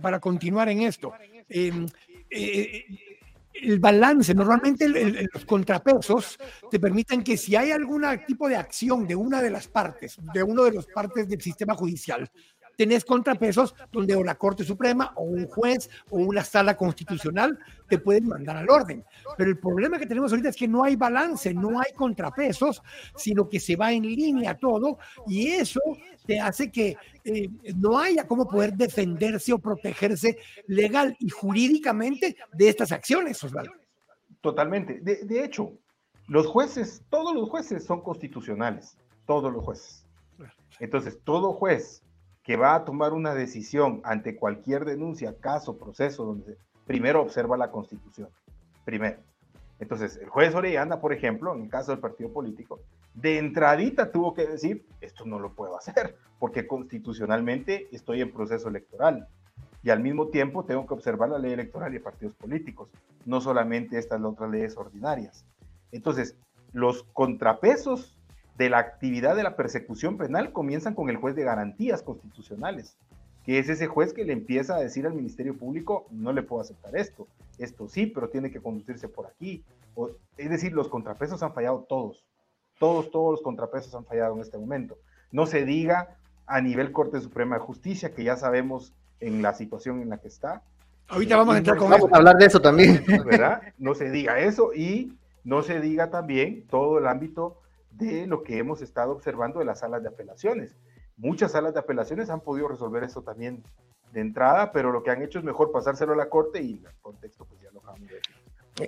[0.00, 1.12] para continuar en esto.
[1.48, 1.86] Em,
[2.34, 2.84] eh,
[3.54, 6.38] el balance, normalmente los contrapesos
[6.70, 10.42] te permiten que si hay algún tipo de acción de una de las partes, de
[10.42, 12.30] uno de los partes del sistema judicial,
[12.76, 17.58] tenés contrapesos donde o la Corte Suprema o un juez o una sala constitucional
[17.88, 19.04] te pueden mandar al orden.
[19.36, 22.82] Pero el problema que tenemos ahorita es que no hay balance, no hay contrapesos,
[23.16, 25.80] sino que se va en línea todo y eso
[26.26, 32.68] te hace que eh, no haya cómo poder defenderse o protegerse legal y jurídicamente de
[32.68, 33.72] estas acciones, Osvaldo.
[34.40, 35.00] Totalmente.
[35.00, 35.72] De, de hecho,
[36.26, 40.04] los jueces, todos los jueces son constitucionales, todos los jueces.
[40.80, 42.02] Entonces, todo juez
[42.44, 47.70] que va a tomar una decisión ante cualquier denuncia, caso, proceso, donde primero observa la
[47.70, 48.28] constitución.
[48.84, 49.18] Primero.
[49.80, 52.80] Entonces, el juez Orellana, por ejemplo, en el caso del partido político,
[53.14, 58.68] de entradita tuvo que decir, esto no lo puedo hacer, porque constitucionalmente estoy en proceso
[58.68, 59.26] electoral.
[59.82, 62.90] Y al mismo tiempo tengo que observar la ley electoral y partidos políticos,
[63.24, 65.46] no solamente estas otras leyes ordinarias.
[65.92, 66.36] Entonces,
[66.72, 68.18] los contrapesos
[68.56, 72.96] de la actividad de la persecución penal comienzan con el juez de garantías constitucionales,
[73.44, 76.62] que es ese juez que le empieza a decir al Ministerio Público, no le puedo
[76.62, 77.26] aceptar esto,
[77.58, 79.64] esto sí, pero tiene que conducirse por aquí.
[80.36, 82.24] es decir, los contrapesos han fallado todos,
[82.78, 84.98] todos, todos los contrapesos han fallado en este momento.
[85.32, 90.00] No se diga a nivel Corte Suprema de Justicia, que ya sabemos en la situación
[90.00, 90.62] en la que está.
[91.08, 93.04] Ahorita vamos a entrar con Vamos a hablar de eso también.
[93.24, 93.60] ¿Verdad?
[93.78, 95.12] No se diga eso y
[95.42, 97.60] no se diga también todo el ámbito
[97.96, 100.76] de lo que hemos estado observando de las salas de apelaciones.
[101.16, 103.62] Muchas salas de apelaciones han podido resolver eso también
[104.12, 107.00] de entrada, pero lo que han hecho es mejor pasárselo a la corte y el
[107.00, 108.20] contexto pues ya lo acabamos de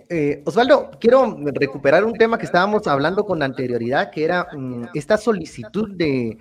[0.09, 5.16] eh, Osvaldo, quiero recuperar un tema que estábamos hablando con anterioridad, que era mm, esta
[5.16, 6.38] solicitud de,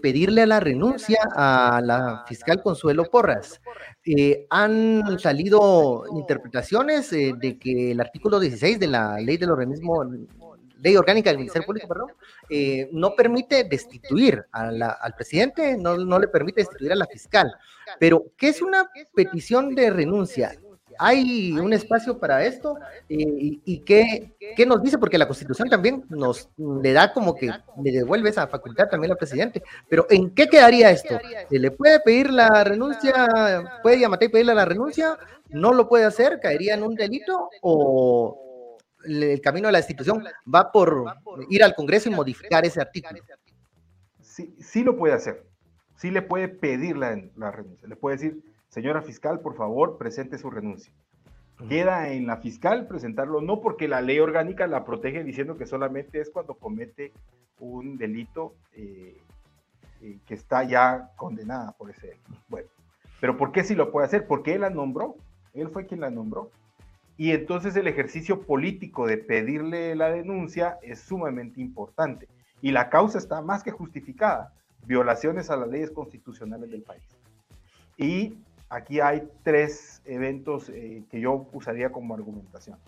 [0.00, 3.60] pedirle a la renuncia a la fiscal Consuelo Porras.
[4.06, 10.02] Eh, han salido interpretaciones eh, de que el artículo 16 de la ley del organismo
[10.80, 12.12] ley orgánica del Ministerio Público, perdón,
[12.48, 17.52] eh, no permite destituir al presidente, no, no le permite destituir a la fiscal.
[17.98, 20.52] Pero, ¿qué es una petición de renuncia?
[21.00, 22.76] ¿Hay un espacio para esto?
[23.08, 24.98] Eh, ¿Y, qué, ¿qué nos dice?
[24.98, 29.16] Porque la Constitución también nos le da como que le devuelve esa facultad también al
[29.16, 29.62] presidente.
[29.88, 31.18] Pero ¿en qué quedaría esto?
[31.50, 33.28] ¿Le puede pedir la renuncia?
[33.82, 35.16] ¿Puede llamar y pedirle la renuncia?
[35.50, 36.40] ¿No lo puede hacer?
[36.40, 37.48] ¿Caería en un delito?
[37.62, 38.47] ¿O
[39.08, 41.16] el camino de la institución va por
[41.48, 43.20] ir al Congreso y modificar ese artículo?
[44.20, 45.46] Sí, sí lo puede hacer.
[45.96, 47.88] Sí le puede pedir la, la renuncia.
[47.88, 50.92] Le puede decir, señora fiscal, por favor, presente su renuncia
[51.66, 56.20] queda en la fiscal presentarlo, no porque la ley orgánica la protege diciendo que solamente
[56.20, 57.12] es cuando comete
[57.58, 59.16] un delito eh,
[60.02, 62.30] eh, que está ya condenada por ese delito.
[62.48, 62.68] Bueno,
[63.20, 64.26] pero ¿por qué si lo puede hacer?
[64.26, 65.16] Porque él la nombró,
[65.54, 66.50] él fue quien la nombró.
[67.18, 72.28] Y entonces el ejercicio político de pedirle la denuncia es sumamente importante.
[72.62, 74.54] Y la causa está más que justificada,
[74.86, 77.02] violaciones a las leyes constitucionales del país.
[77.96, 82.78] Y aquí hay tres eventos eh, que yo usaría como argumentación.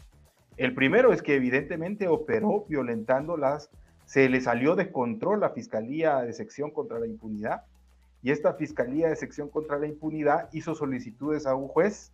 [0.57, 3.69] El primero es que evidentemente operó violentando las,
[4.05, 7.63] se le salió de control la Fiscalía de Sección contra la Impunidad
[8.23, 12.13] y esta Fiscalía de Sección contra la Impunidad hizo solicitudes a un juez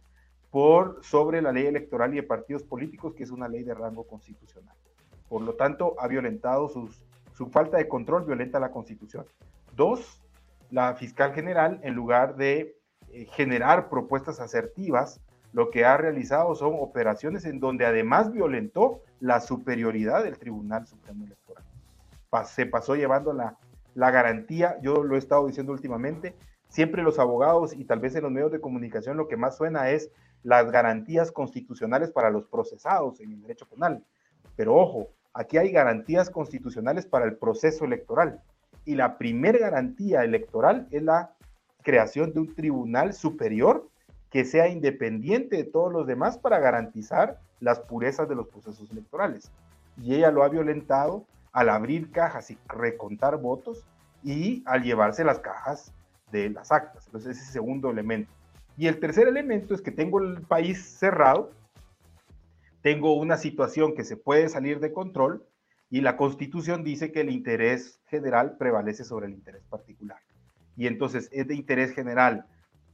[0.56, 4.04] por sobre la ley electoral y de partidos políticos, que es una ley de rango
[4.04, 4.74] constitucional.
[5.28, 9.26] Por lo tanto, ha violentado sus, su falta de control, violenta la Constitución.
[9.74, 10.22] Dos,
[10.70, 12.74] la fiscal general, en lugar de
[13.10, 15.20] eh, generar propuestas asertivas,
[15.52, 21.26] lo que ha realizado son operaciones en donde además violentó la superioridad del Tribunal Supremo
[21.26, 21.64] Electoral.
[22.46, 23.58] se pasó llevando la,
[23.94, 26.34] la garantía, yo lo he estado diciendo últimamente,
[26.68, 29.90] siempre los abogados y tal vez en los medios de comunicación lo que más suena
[29.90, 30.10] es
[30.42, 34.04] las garantías constitucionales para los procesados en el derecho penal.
[34.56, 38.40] Pero ojo, aquí hay garantías constitucionales para el proceso electoral.
[38.84, 41.34] Y la primera garantía electoral es la
[41.82, 43.88] creación de un tribunal superior
[44.30, 49.50] que sea independiente de todos los demás para garantizar las purezas de los procesos electorales.
[50.00, 53.84] Y ella lo ha violentado al abrir cajas y recontar votos
[54.22, 55.92] y al llevarse las cajas
[56.32, 57.06] de las actas.
[57.06, 58.30] Entonces, ese segundo elemento.
[58.76, 61.50] Y el tercer elemento es que tengo el país cerrado,
[62.82, 65.44] tengo una situación que se puede salir de control
[65.90, 70.18] y la constitución dice que el interés general prevalece sobre el interés particular
[70.76, 72.46] y entonces es de interés general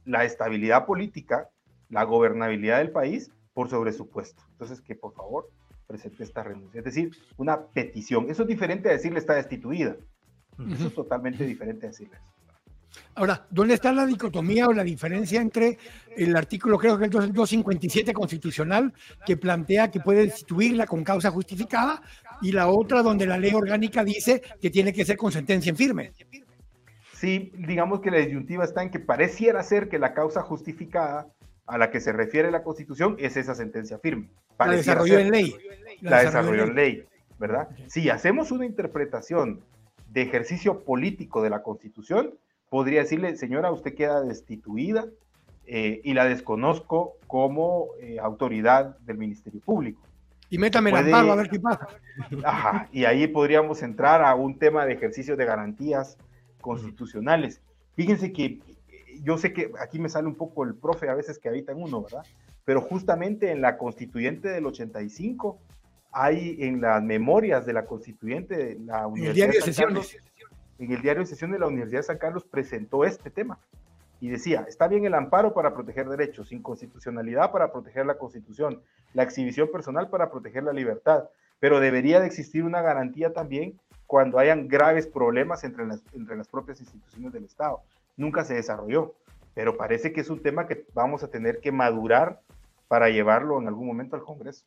[0.05, 1.49] la estabilidad política,
[1.89, 4.41] la gobernabilidad del país por sobre su puesto.
[4.51, 5.49] Entonces, que por favor
[5.85, 6.79] presente esta renuncia.
[6.79, 8.29] Es decir, una petición.
[8.29, 9.97] Eso es diferente a decirle está destituida.
[10.71, 12.42] Eso es totalmente diferente a decirle eso.
[13.15, 15.77] Ahora, ¿dónde está la dicotomía o la diferencia entre
[16.15, 18.93] el artículo, creo que el 257 constitucional,
[19.25, 22.01] que plantea que puede destituirla con causa justificada,
[22.41, 25.77] y la otra donde la ley orgánica dice que tiene que ser con sentencia en
[25.77, 26.11] firme?
[27.23, 31.27] sí, digamos que la disyuntiva está en que pareciera ser que la causa justificada
[31.65, 34.29] a la que se refiere la Constitución es esa sentencia firme.
[34.59, 35.55] la desarrolló en ley.
[36.01, 37.05] La, desarrolló en ley,
[37.39, 37.69] ¿verdad?
[37.87, 39.61] Si hacemos una interpretación
[40.09, 42.33] de ejercicio político de la Constitución,
[42.73, 45.05] podría decirle, señora, usted queda destituida
[45.67, 50.01] eh, y la desconozco como eh, autoridad del Ministerio Público.
[50.49, 51.85] Y métame la mano a ver qué pasa.
[52.43, 56.17] Ajá, y ahí podríamos entrar a un tema de ejercicio de garantías
[56.61, 57.61] constitucionales.
[57.95, 58.59] Fíjense que
[59.21, 61.83] yo sé que aquí me sale un poco el profe a veces que habita en
[61.83, 62.25] uno, ¿verdad?
[62.65, 65.59] Pero justamente en la constituyente del 85
[66.11, 70.17] hay en las memorias de la constituyente de la Universidad de San Carlos,
[70.83, 73.59] en el diario de sesión de la Universidad de San Carlos presentó este tema
[74.19, 78.81] y decía, está bien el amparo para proteger derechos, inconstitucionalidad para proteger la constitución,
[79.13, 81.25] la exhibición personal para proteger la libertad,
[81.59, 86.47] pero debería de existir una garantía también cuando hayan graves problemas entre las, entre las
[86.47, 87.81] propias instituciones del Estado.
[88.15, 89.15] Nunca se desarrolló,
[89.53, 92.41] pero parece que es un tema que vamos a tener que madurar
[92.87, 94.65] para llevarlo en algún momento al Congreso.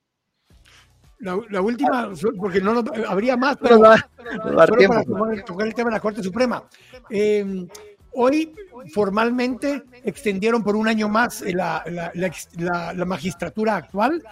[1.18, 3.96] La, última, porque no, habría más, pero, para
[5.44, 6.62] tocar el tema de la Corte Suprema.
[7.08, 7.66] Em,
[8.12, 8.54] hoy
[8.92, 11.82] formalmente extendieron por un año más la,
[12.14, 14.22] la magistratura actual.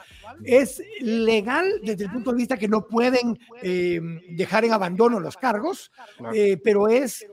[0.44, 5.36] Es legal desde el punto de vista que no pueden eh, dejar en abandono los
[5.36, 5.90] cargos,
[6.34, 7.26] eh, pero es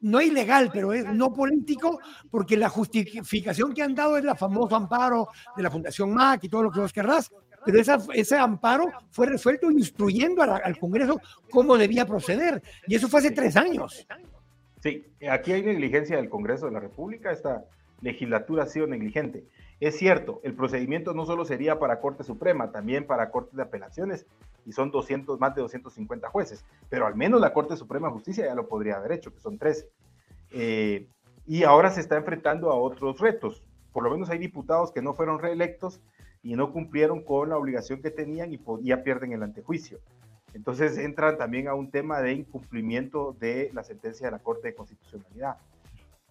[0.00, 1.98] no ilegal, pero es no político,
[2.30, 6.48] porque la justificación que han dado es el famoso amparo de la Fundación MAC y
[6.50, 7.30] todo lo que vos querrás,
[7.64, 13.30] pero ese amparo fue resuelto instruyendo al Congreso cómo debía proceder, y eso fue hace
[13.30, 14.06] tres años.
[14.80, 17.64] Sí, aquí hay negligencia del Congreso de la República, esta
[18.00, 19.44] legislatura ha sido negligente.
[19.80, 24.26] Es cierto, el procedimiento no solo sería para Corte Suprema, también para Cortes de Apelaciones,
[24.66, 28.46] y son 200, más de 250 jueces, pero al menos la Corte Suprema de Justicia
[28.46, 29.88] ya lo podría haber hecho, que son 13.
[30.52, 31.08] Eh,
[31.46, 33.62] y ahora se está enfrentando a otros retos.
[33.92, 36.00] Por lo menos hay diputados que no fueron reelectos
[36.44, 39.98] y no cumplieron con la obligación que tenían y ya pierden el antejuicio.
[40.52, 44.74] Entonces entran también a un tema de incumplimiento de la sentencia de la Corte de
[44.74, 45.56] Constitucionalidad.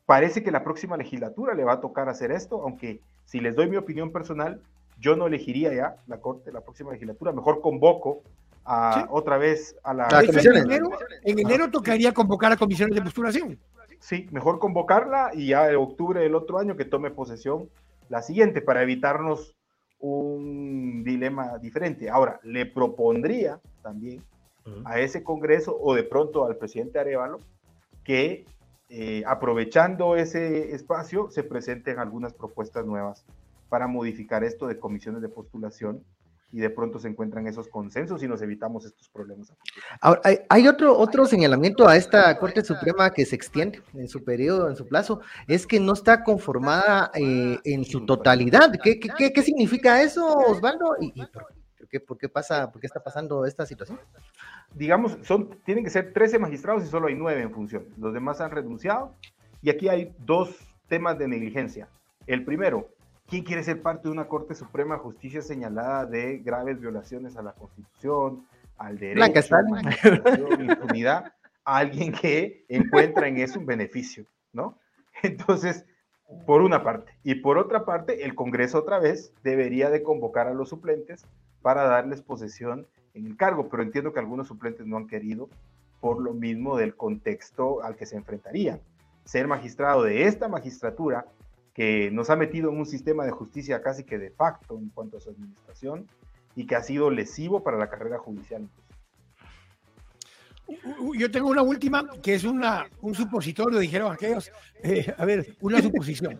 [0.05, 3.67] Parece que la próxima legislatura le va a tocar hacer esto, aunque si les doy
[3.67, 4.61] mi opinión personal,
[4.99, 8.21] yo no elegiría ya la Corte la próxima legislatura, mejor convoco
[8.65, 10.07] a, otra vez a la...
[10.21, 10.91] En enero,
[11.23, 13.59] en enero tocaría convocar a comisiones de postulación.
[13.99, 17.69] Sí, mejor convocarla y ya en octubre del otro año que tome posesión
[18.09, 19.55] la siguiente para evitarnos
[20.03, 22.09] un dilema diferente.
[22.09, 24.21] Ahora, le propondría también
[24.83, 27.39] a ese Congreso o de pronto al presidente Arevalo
[28.03, 28.45] que
[28.89, 33.25] eh, aprovechando ese espacio se presenten algunas propuestas nuevas
[33.69, 36.03] para modificar esto de comisiones de postulación
[36.53, 39.51] y de pronto se encuentran esos consensos y nos evitamos estos problemas.
[39.99, 44.69] Ahora, hay, otro, otro señalamiento a esta Corte Suprema que se extiende en su periodo,
[44.69, 48.71] en su plazo, es que no está conformada eh, en su totalidad.
[48.83, 50.95] ¿Qué, qué, qué, significa eso, Osvaldo?
[50.99, 51.47] ¿Y, por,
[51.89, 53.99] qué, por, qué, pasa, por qué está pasando esta situación?
[54.75, 57.87] Digamos, son, tienen que ser 13 magistrados y solo hay 9 en función.
[57.97, 59.15] Los demás han renunciado
[59.63, 60.55] y aquí hay dos
[60.87, 61.87] temas de negligencia.
[62.27, 62.89] El primero,
[63.33, 67.41] ¿Quién quiere ser parte de una Corte Suprema de Justicia señalada de graves violaciones a
[67.41, 68.45] la Constitución,
[68.77, 71.33] al derecho, a la impunidad?
[71.65, 74.77] Alguien que encuentra en eso un beneficio, ¿no?
[75.23, 75.83] Entonces,
[76.45, 77.17] por una parte.
[77.23, 81.25] Y por otra parte, el Congreso otra vez debería de convocar a los suplentes
[81.63, 85.49] para darles posesión en el cargo, pero entiendo que algunos suplentes no han querido
[86.01, 88.79] por lo mismo del contexto al que se enfrentarían.
[89.25, 91.25] Ser magistrado de esta magistratura
[91.73, 95.17] que nos ha metido en un sistema de justicia casi que de facto en cuanto
[95.17, 96.07] a su administración
[96.55, 98.69] y que ha sido lesivo para la carrera judicial.
[101.17, 104.51] Yo tengo una última que es una, un supositorio, dijeron aquellos.
[104.83, 106.39] Eh, a ver, una suposición.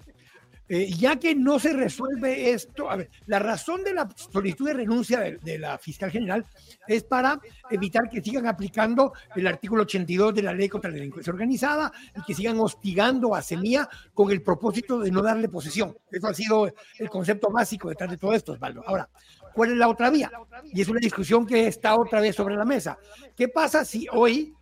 [0.70, 4.74] Eh, ya que no se resuelve esto, a ver, la razón de la solicitud de
[4.74, 6.46] renuncia de, la fiscal general
[6.88, 11.34] es para evitar que sigan aplicando el artículo 82 de la ley contra la delincuencia
[11.34, 15.98] organizada y que sigan hostigando a Semilla con el propósito de no darle posesión.
[16.10, 18.84] Eso ha sido el concepto básico detrás de todo esto, Osvaldo.
[18.88, 19.10] Ahora,
[19.54, 20.32] ¿cuál es la otra vía?
[20.72, 22.98] Y es una discusión que está otra vez sobre la mesa.
[23.36, 24.54] ¿Qué pasa si hoy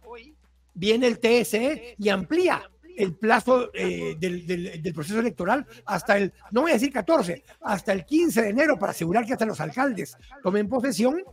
[0.73, 2.63] viene el TSE y amplía
[3.03, 8.05] el plazo eh, del, proceso electoral hasta el, no voy a decir 14, hasta el
[8.05, 11.23] 15 de enero para asegurar que hasta los alcaldes tomen posesión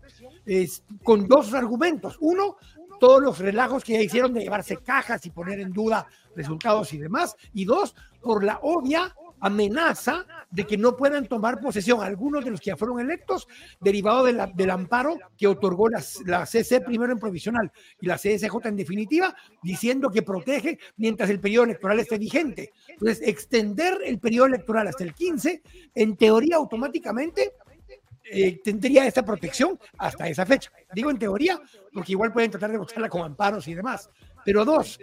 [1.03, 2.17] con dos argumentos.
[2.21, 2.57] Uno,
[2.99, 6.99] todos los relajos que ya hicieron de llevarse cajas y poner en duda resultados y
[6.99, 7.37] demás.
[7.53, 12.61] Y dos, por la obvia amenaza de que no puedan tomar posesión algunos de los
[12.61, 13.47] que ya fueron electos,
[13.81, 17.71] derivado del amparo que otorgó la, la, CC primero en provisional
[18.01, 22.73] y la CSJ en definitiva, diciendo que protege mientras el periodo electoral esté vigente.
[22.89, 25.63] Entonces, extender el periodo electoral hasta el 15,
[25.95, 27.53] en teoría automáticamente
[28.31, 30.71] eh, tendría esta protección hasta esa fecha.
[30.95, 31.61] Digo en teoría,
[31.93, 34.11] porque igual pueden tratar de buscarla con amparos y demás.
[34.45, 34.99] Pero dos,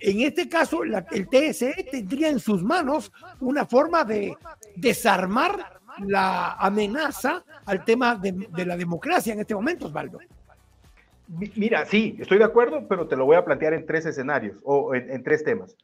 [0.00, 4.36] en este caso, el TSE tendría en sus manos una forma de
[4.76, 10.18] desarmar la amenaza al tema de, la democracia en este momento, Osvaldo.
[11.56, 14.94] Mira, sí, estoy de acuerdo, pero te lo voy a plantear en tres escenarios o
[14.94, 15.76] en, tres temas.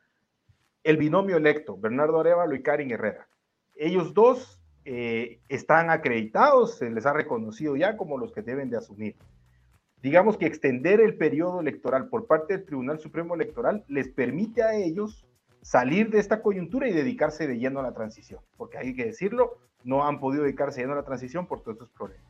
[0.83, 3.27] El binomio electo, Bernardo Arevalo y Karin Herrera.
[3.75, 8.79] Ellos dos eh, están acreditados, se les ha reconocido ya como los que deben de
[8.79, 9.17] asumir
[10.05, 14.75] digamos que extender el periodo electoral por parte del Tribunal Supremo Electoral les permite a
[14.75, 15.25] ellos
[15.63, 19.57] salir de esta coyuntura y dedicarse de lleno a la transición, porque hay que decirlo,
[19.83, 22.27] no han podido dedicarse de lleno a la transición por todos estos problemas.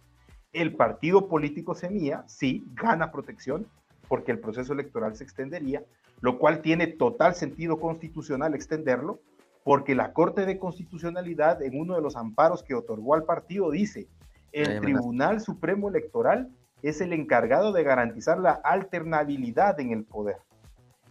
[0.53, 3.67] El partido político Semilla sí gana protección
[4.07, 5.83] porque el proceso electoral se extendería,
[6.21, 9.19] lo cual tiene total sentido constitucional extenderlo,
[9.65, 14.07] porque la Corte de Constitucionalidad en uno de los amparos que otorgó al partido dice,
[14.53, 16.53] el Tribunal Supremo Electoral
[16.85, 20.37] es el encargado de garantizar la alternabilidad en el poder.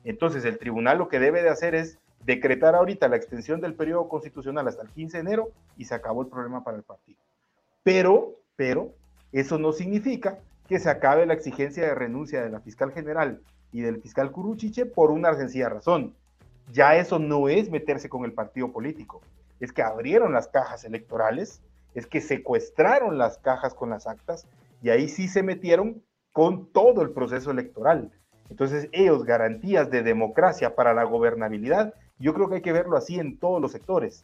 [0.03, 4.07] Entonces, el tribunal lo que debe de hacer es decretar ahorita la extensión del periodo
[4.07, 7.19] constitucional hasta el 15 de enero y se acabó el problema para el partido.
[7.81, 8.93] Pero, pero,
[9.31, 13.81] eso no significa que se acabe la exigencia de renuncia de la fiscal general y
[13.81, 16.13] del fiscal Curuchiche por una sencilla razón.
[16.71, 19.21] Ya eso no es meterse con el partido político,
[19.59, 21.61] es que abrieron las cajas electorales,
[21.95, 24.45] es que secuestraron las cajas con las actas
[24.83, 26.03] y ahí sí se metieron
[26.33, 28.11] con todo el proceso electoral.
[28.49, 33.17] Entonces, ellos, garantías de democracia para la gobernabilidad, yo creo que hay que verlo así
[33.17, 34.23] en todos los sectores.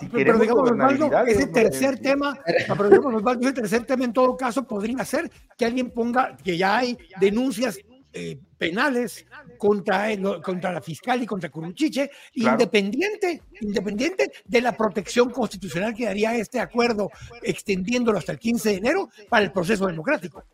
[0.00, 2.38] Si pero digamos, Osvaldo, ese tercer tema,
[2.68, 6.56] pero digamos, Osvaldo, ese tercer tema en todo caso podría ser que alguien ponga que
[6.56, 7.78] ya hay denuncias
[8.16, 9.26] eh, penales
[9.58, 10.06] contra,
[10.40, 16.60] contra la fiscal y contra Curuchiche, independiente, independiente de la protección constitucional que daría este
[16.60, 17.10] acuerdo,
[17.42, 20.44] extendiéndolo hasta el 15 de enero para el proceso democrático.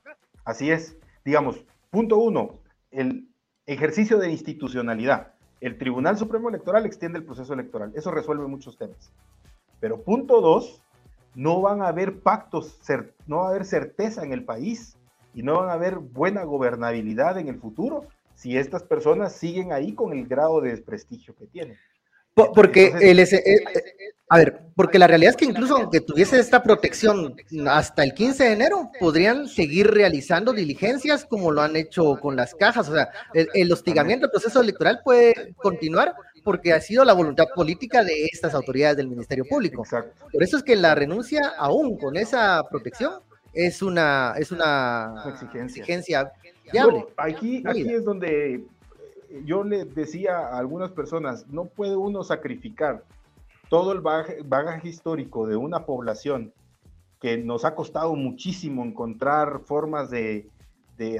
[0.42, 0.96] Así es.
[1.22, 3.28] Digamos, punto uno, el
[3.66, 5.34] ejercicio de institucionalidad.
[5.60, 7.92] El Tribunal Supremo Electoral extiende el proceso electoral.
[7.94, 9.12] Eso resuelve muchos temas.
[9.80, 10.80] Pero punto dos,
[11.34, 12.80] no van a haber pactos,
[13.26, 14.96] no va a haber certeza en el país
[15.34, 19.92] y no van a haber buena gobernabilidad en el futuro si estas personas siguen ahí
[19.92, 21.76] con el grado de desprestigio que tienen.
[22.34, 23.64] Porque el, eh, eh,
[24.28, 27.34] a ver, porque la realidad es que incluso aunque tuviese esta protección
[27.68, 32.54] hasta el 15 de enero, podrían seguir realizando diligencias como lo han hecho con las
[32.54, 32.88] cajas.
[32.88, 36.14] O sea, el, hostigamiento del proceso electoral puede continuar
[36.44, 39.84] porque ha sido la voluntad política de estas autoridades del Ministerio Público.
[40.32, 43.14] Por eso es que la renuncia, aún con esa protección,
[43.52, 46.32] es una, es una, exigencia.
[47.16, 48.64] aquí, aquí es donde
[49.44, 53.04] yo le decía a algunas personas, no puede uno sacrificar
[53.68, 56.52] todo el bagaje, histórico de una población
[57.20, 60.48] que nos ha costado muchísimo encontrar formas de,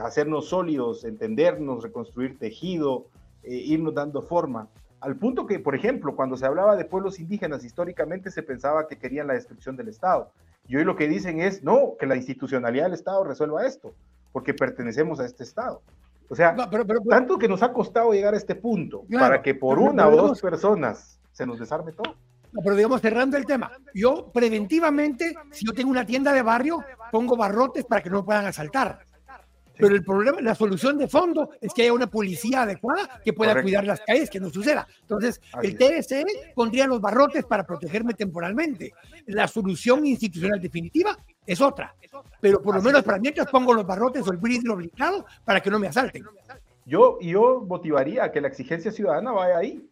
[0.03, 3.07] hacernos sólidos, entendernos, reconstruir tejido,
[3.45, 4.69] eh, irnos dando forma.
[5.01, 8.99] Al punto que, por ejemplo, cuando se hablaba de pueblos indígenas, históricamente se pensaba que
[8.99, 10.33] querían la destrucción del Estado.
[10.67, 13.95] Y hoy lo que dicen es, no, que la institucionalidad del Estado resuelva esto,
[14.33, 15.83] porque pertenecemos a este Estado.
[16.29, 16.55] O sea,
[17.09, 20.41] tanto que nos ha costado llegar a este punto para que por una o dos
[20.41, 22.15] personas se nos desarme todo.
[22.63, 27.37] pero digamos, cerrando el tema, yo preventivamente, si yo tengo una tienda de barrio, pongo
[27.37, 29.01] barrotes para que no puedan asaltar.
[29.81, 33.61] Pero el problema, la solución de fondo es que haya una policía adecuada que pueda
[33.61, 34.87] cuidar las calles, que no suceda.
[35.03, 36.25] Entonces, el TSE
[36.55, 38.93] pondría los barrotes para protegerme temporalmente.
[39.27, 41.17] La solución institucional definitiva
[41.47, 41.95] es otra.
[42.41, 45.71] Pero por lo menos para mientras pongo los barrotes o el vidrio blindado para que
[45.71, 46.25] no me asalten.
[46.87, 49.87] Yo, yo motivaría a que la exigencia ciudadana vaya ahí.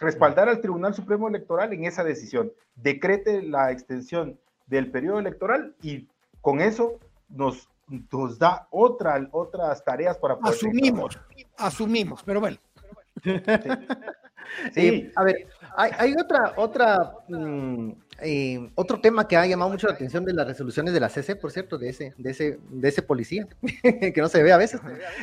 [0.00, 2.52] Respaldar al Tribunal Supremo Electoral en esa decisión.
[2.74, 6.08] Decrete la extensión del periodo electoral y
[6.40, 7.68] con eso nos
[8.10, 11.18] nos da otra, otras tareas para poder Asumimos,
[11.56, 12.58] asumimos, pero bueno.
[14.74, 15.10] Sí.
[15.16, 17.90] a ver, hay, otra, otra, mm,
[18.20, 21.36] eh, otro tema que ha llamado mucho la atención de las resoluciones de la CC,
[21.36, 23.46] por cierto, de ese, de ese, de ese policía,
[23.82, 24.80] que no se ve a veces,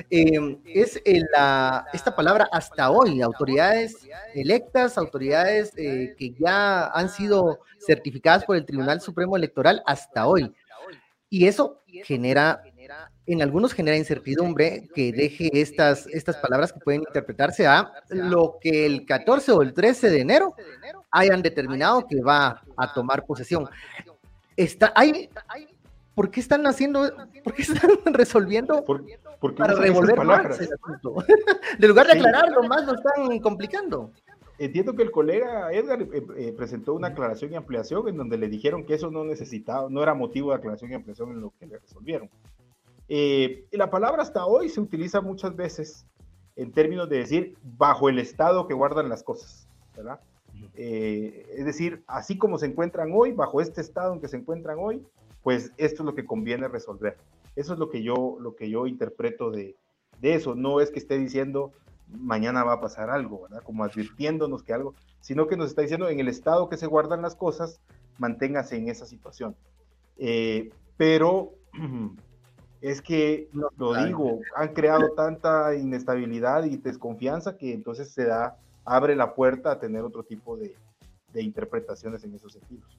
[0.10, 1.02] eh, es
[1.32, 3.96] la, esta palabra hasta hoy, autoridades
[4.34, 10.54] electas, autoridades eh, que ya han sido certificadas por el Tribunal Supremo Electoral hasta hoy.
[11.30, 12.64] Y eso genera,
[13.28, 18.86] en algunos genera incertidumbre que deje estas, estas palabras que pueden interpretarse a lo que
[18.86, 20.56] el 14 o el 13 de enero
[21.12, 23.70] hayan determinado que va a tomar posesión.
[24.58, 25.30] Está, hay,
[26.20, 27.10] ¿Por qué están haciendo,
[27.46, 28.84] por qué están resolviendo
[29.56, 31.24] para revolver más el asunto?
[31.80, 34.12] de lugar de aclararlo más, lo están complicando.
[34.60, 38.50] Entiendo que el colega Edgar eh, eh, presentó una aclaración y ampliación en donde le
[38.50, 41.66] dijeron que eso no necesitaba, no era motivo de aclaración y ampliación en lo que
[41.66, 42.30] le resolvieron.
[43.08, 46.06] Eh, la palabra hasta hoy se utiliza muchas veces
[46.58, 50.20] en términos de decir bajo el estado que guardan las cosas, ¿verdad?
[50.76, 55.06] es decir, así como se encuentran hoy, bajo este estado en que se encuentran hoy,
[55.42, 57.18] pues esto es lo que conviene resolver.
[57.56, 59.76] Eso es lo que yo, lo que yo interpreto de,
[60.20, 60.56] de eso.
[60.56, 61.72] No es que esté diciendo
[62.12, 63.64] mañana va a pasar algo, ¿verdad?
[63.64, 67.22] Como advirtiéndonos que algo, sino que nos está diciendo en el estado que se guardan
[67.22, 67.80] las cosas,
[68.18, 69.56] manténgase en esa situación.
[70.18, 71.54] Eh, pero
[72.82, 79.16] es que, lo digo, han creado tanta inestabilidad y desconfianza que entonces se da, abre
[79.16, 80.76] la puerta a tener otro tipo de,
[81.34, 82.99] de interpretaciones en esos sentidos.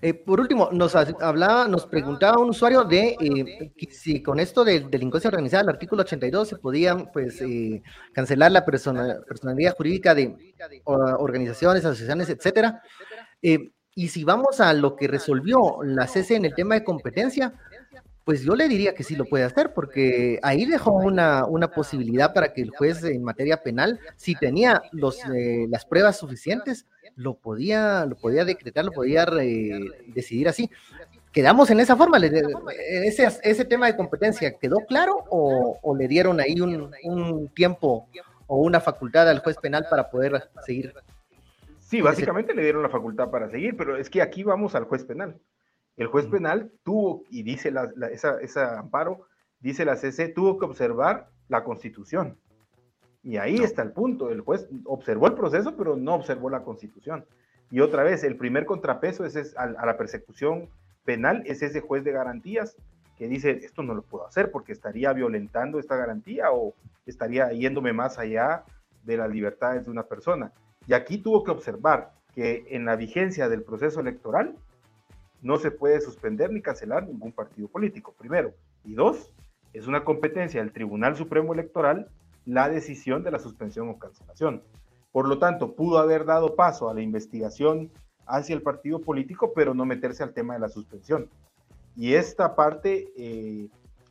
[0.00, 4.80] Eh, por último, nos hablaba, nos preguntaba un usuario de eh, si con esto de
[4.80, 7.82] delincuencia organizada, el artículo 82, se podían pues eh,
[8.12, 10.36] cancelar la personalidad jurídica de
[10.84, 12.82] organizaciones, asociaciones, etcétera.
[13.42, 17.54] y si vamos a lo que resolvió la CC en el tema de competencia,
[18.24, 22.32] pues yo le diría que sí lo puede hacer, porque ahí dejó una, una posibilidad
[22.32, 25.18] para que el juez en materia penal, si tenía los,
[25.68, 26.86] las pruebas suficientes,
[27.16, 29.24] lo podía, lo podía decretar, lo podía
[30.06, 30.70] decidir así.
[31.32, 32.18] ¿Quedamos en esa forma?
[32.18, 38.08] ¿Ese, ese tema de competencia quedó claro o, le dieron ahí un, un, tiempo
[38.46, 40.94] o una facultad al juez penal para poder seguir?
[41.80, 45.04] Sí, básicamente le dieron la facultad para seguir, pero es que aquí vamos al juez
[45.04, 45.40] penal.
[45.96, 49.26] El juez penal tuvo, y dice la, esa, esa amparo,
[49.60, 52.38] dice la CC, tuvo que observar la constitución.
[53.24, 54.30] Y ahí está el punto.
[54.30, 57.24] El juez observó el proceso, pero no observó la constitución.
[57.70, 60.68] Y otra vez, el primer contrapeso es, a, la persecución
[61.04, 62.76] penal es ese juez de garantías
[63.16, 66.74] que dice, esto no lo puedo hacer porque estaría violentando esta garantía o
[67.06, 68.64] estaría yéndome más allá
[69.04, 70.52] de las libertades de una persona.
[70.86, 74.56] Y aquí tuvo que observar que en la vigencia del proceso electoral
[75.40, 78.52] no se puede suspender ni cancelar ningún partido político, primero.
[78.84, 79.32] Y dos,
[79.72, 82.08] es una competencia del Tribunal Supremo Electoral
[82.46, 84.62] la decisión de la suspensión o cancelación.
[85.12, 87.90] Por lo tanto, pudo haber dado paso a la investigación
[88.26, 91.28] hacia el partido político, pero no meterse al tema de la suspensión.
[91.96, 93.68] Y esta parte, eh,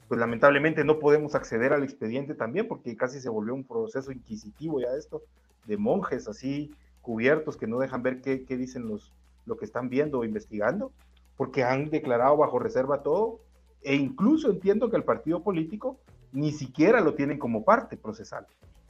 [0.08, 4.80] pues lamentablemente no podemos acceder al expediente también, porque casi se volvió un proceso inquisitivo
[4.80, 5.24] ya esto,
[5.66, 6.72] de monjes así
[7.02, 9.14] cubiertos que no dejan ver qué, dicen los,
[9.46, 10.92] lo que están viendo o investigando,
[11.36, 13.42] porque han declarado bajo reserva todo,
[13.82, 16.00] e incluso entiendo que el partido político
[16.34, 18.46] ni siquiera lo tienen como parte procesal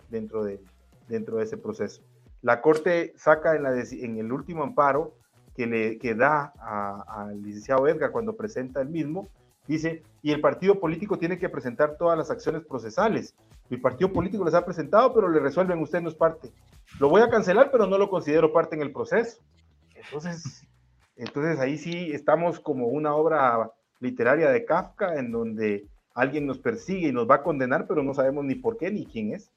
[0.10, 0.60] dentro de,
[1.08, 2.02] dentro de ese proceso.
[2.42, 5.16] La Corte saca en, la, en el último amparo
[5.56, 6.54] que le que da
[7.08, 9.30] al licenciado Edgar cuando presenta el mismo,
[9.68, 13.36] dice, y el partido político tiene que presentar todas las acciones procesales.
[13.70, 16.52] El partido político les ha presentado, pero le resuelven, usted no es parte.
[17.00, 19.42] Lo voy a cancelar, pero no lo considero parte en el proceso.
[19.96, 20.68] Entonces,
[21.16, 27.10] entonces ahí sí estamos como una obra literaria de Kafka en donde alguien nos persigue
[27.10, 29.52] y nos va a condenar, pero no sabemos ni por qué ni quién es.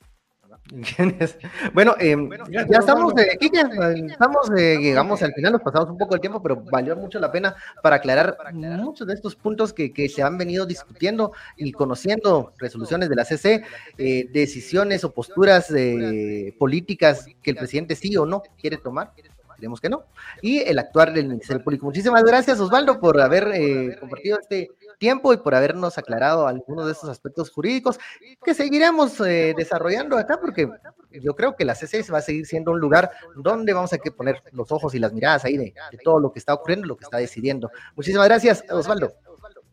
[1.73, 2.17] Bueno, eh,
[2.49, 6.57] ya, estamos, eh, estamos eh, llegamos al final, nos pasamos un poco el tiempo, pero
[6.57, 10.67] valió mucho la pena para aclarar muchos de estos puntos que, que se han venido
[10.67, 13.65] discutiendo y conociendo resoluciones de la CC,
[13.99, 15.73] eh, decisiones o posturas
[16.59, 19.13] políticas que el presidente sí o no quiere tomar
[19.57, 20.05] esperemos que no,
[20.43, 21.87] y el actuar del Ministerio Público.
[21.87, 26.93] Muchísimas gracias, Osvaldo, por haber eh, compartido este tiempo y por habernos aclarado algunos de
[26.93, 27.99] estos aspectos jurídicos
[28.45, 30.69] que seguiremos eh, desarrollando acá, porque
[31.11, 34.11] yo creo que la CCS va a seguir siendo un lugar donde vamos a que
[34.11, 36.97] poner los ojos y las miradas ahí de, de todo lo que está ocurriendo, lo
[36.97, 37.71] que está decidiendo.
[37.95, 39.13] Muchísimas gracias, Osvaldo.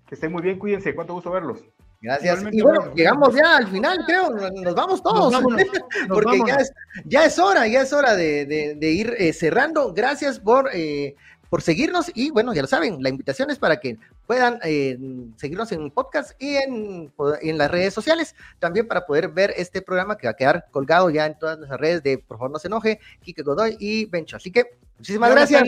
[0.08, 1.64] Que estén muy bien, cuídense, cuánto gusto verlos.
[2.04, 2.44] Gracias.
[2.52, 5.34] Y bueno, llegamos ya al final, creo, nos vamos todos,
[6.10, 6.74] porque Ya, es,
[7.06, 9.94] ya es hora, ya es hora de, ir eh, cerrando.
[9.94, 11.16] Gracias por eh,
[11.54, 14.98] por seguirnos y bueno, ya lo saben, la invitación es para que puedan eh,
[15.36, 20.18] seguirnos en podcast y en, en, las redes sociales, también para poder ver este programa
[20.18, 22.70] que va a quedar colgado ya en todas nuestras redes de Por favor no se
[22.70, 24.38] enoje, Kike Godoy y Bencho.
[24.38, 24.66] Así que
[24.98, 25.62] muchísimas gracias.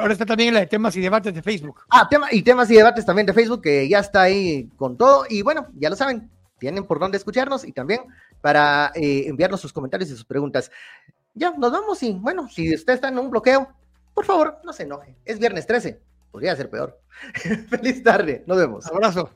[0.00, 1.82] ahora está también en la de temas y debates de Facebook.
[1.88, 5.24] Ah, tema, y temas y debates también de Facebook, que ya está ahí con todo.
[5.30, 6.28] Y bueno, ya lo saben,
[6.58, 8.00] tienen por dónde escucharnos y también
[8.40, 10.72] para eh, enviarnos sus comentarios y sus preguntas.
[11.32, 13.72] Ya, nos vamos y bueno, si usted está en un bloqueo,
[14.18, 15.14] por favor, no se enoje.
[15.24, 16.00] Es viernes 13.
[16.32, 17.00] Podría ser peor.
[17.70, 18.42] Feliz tarde.
[18.48, 18.84] Nos vemos.
[18.88, 19.30] Abrazo.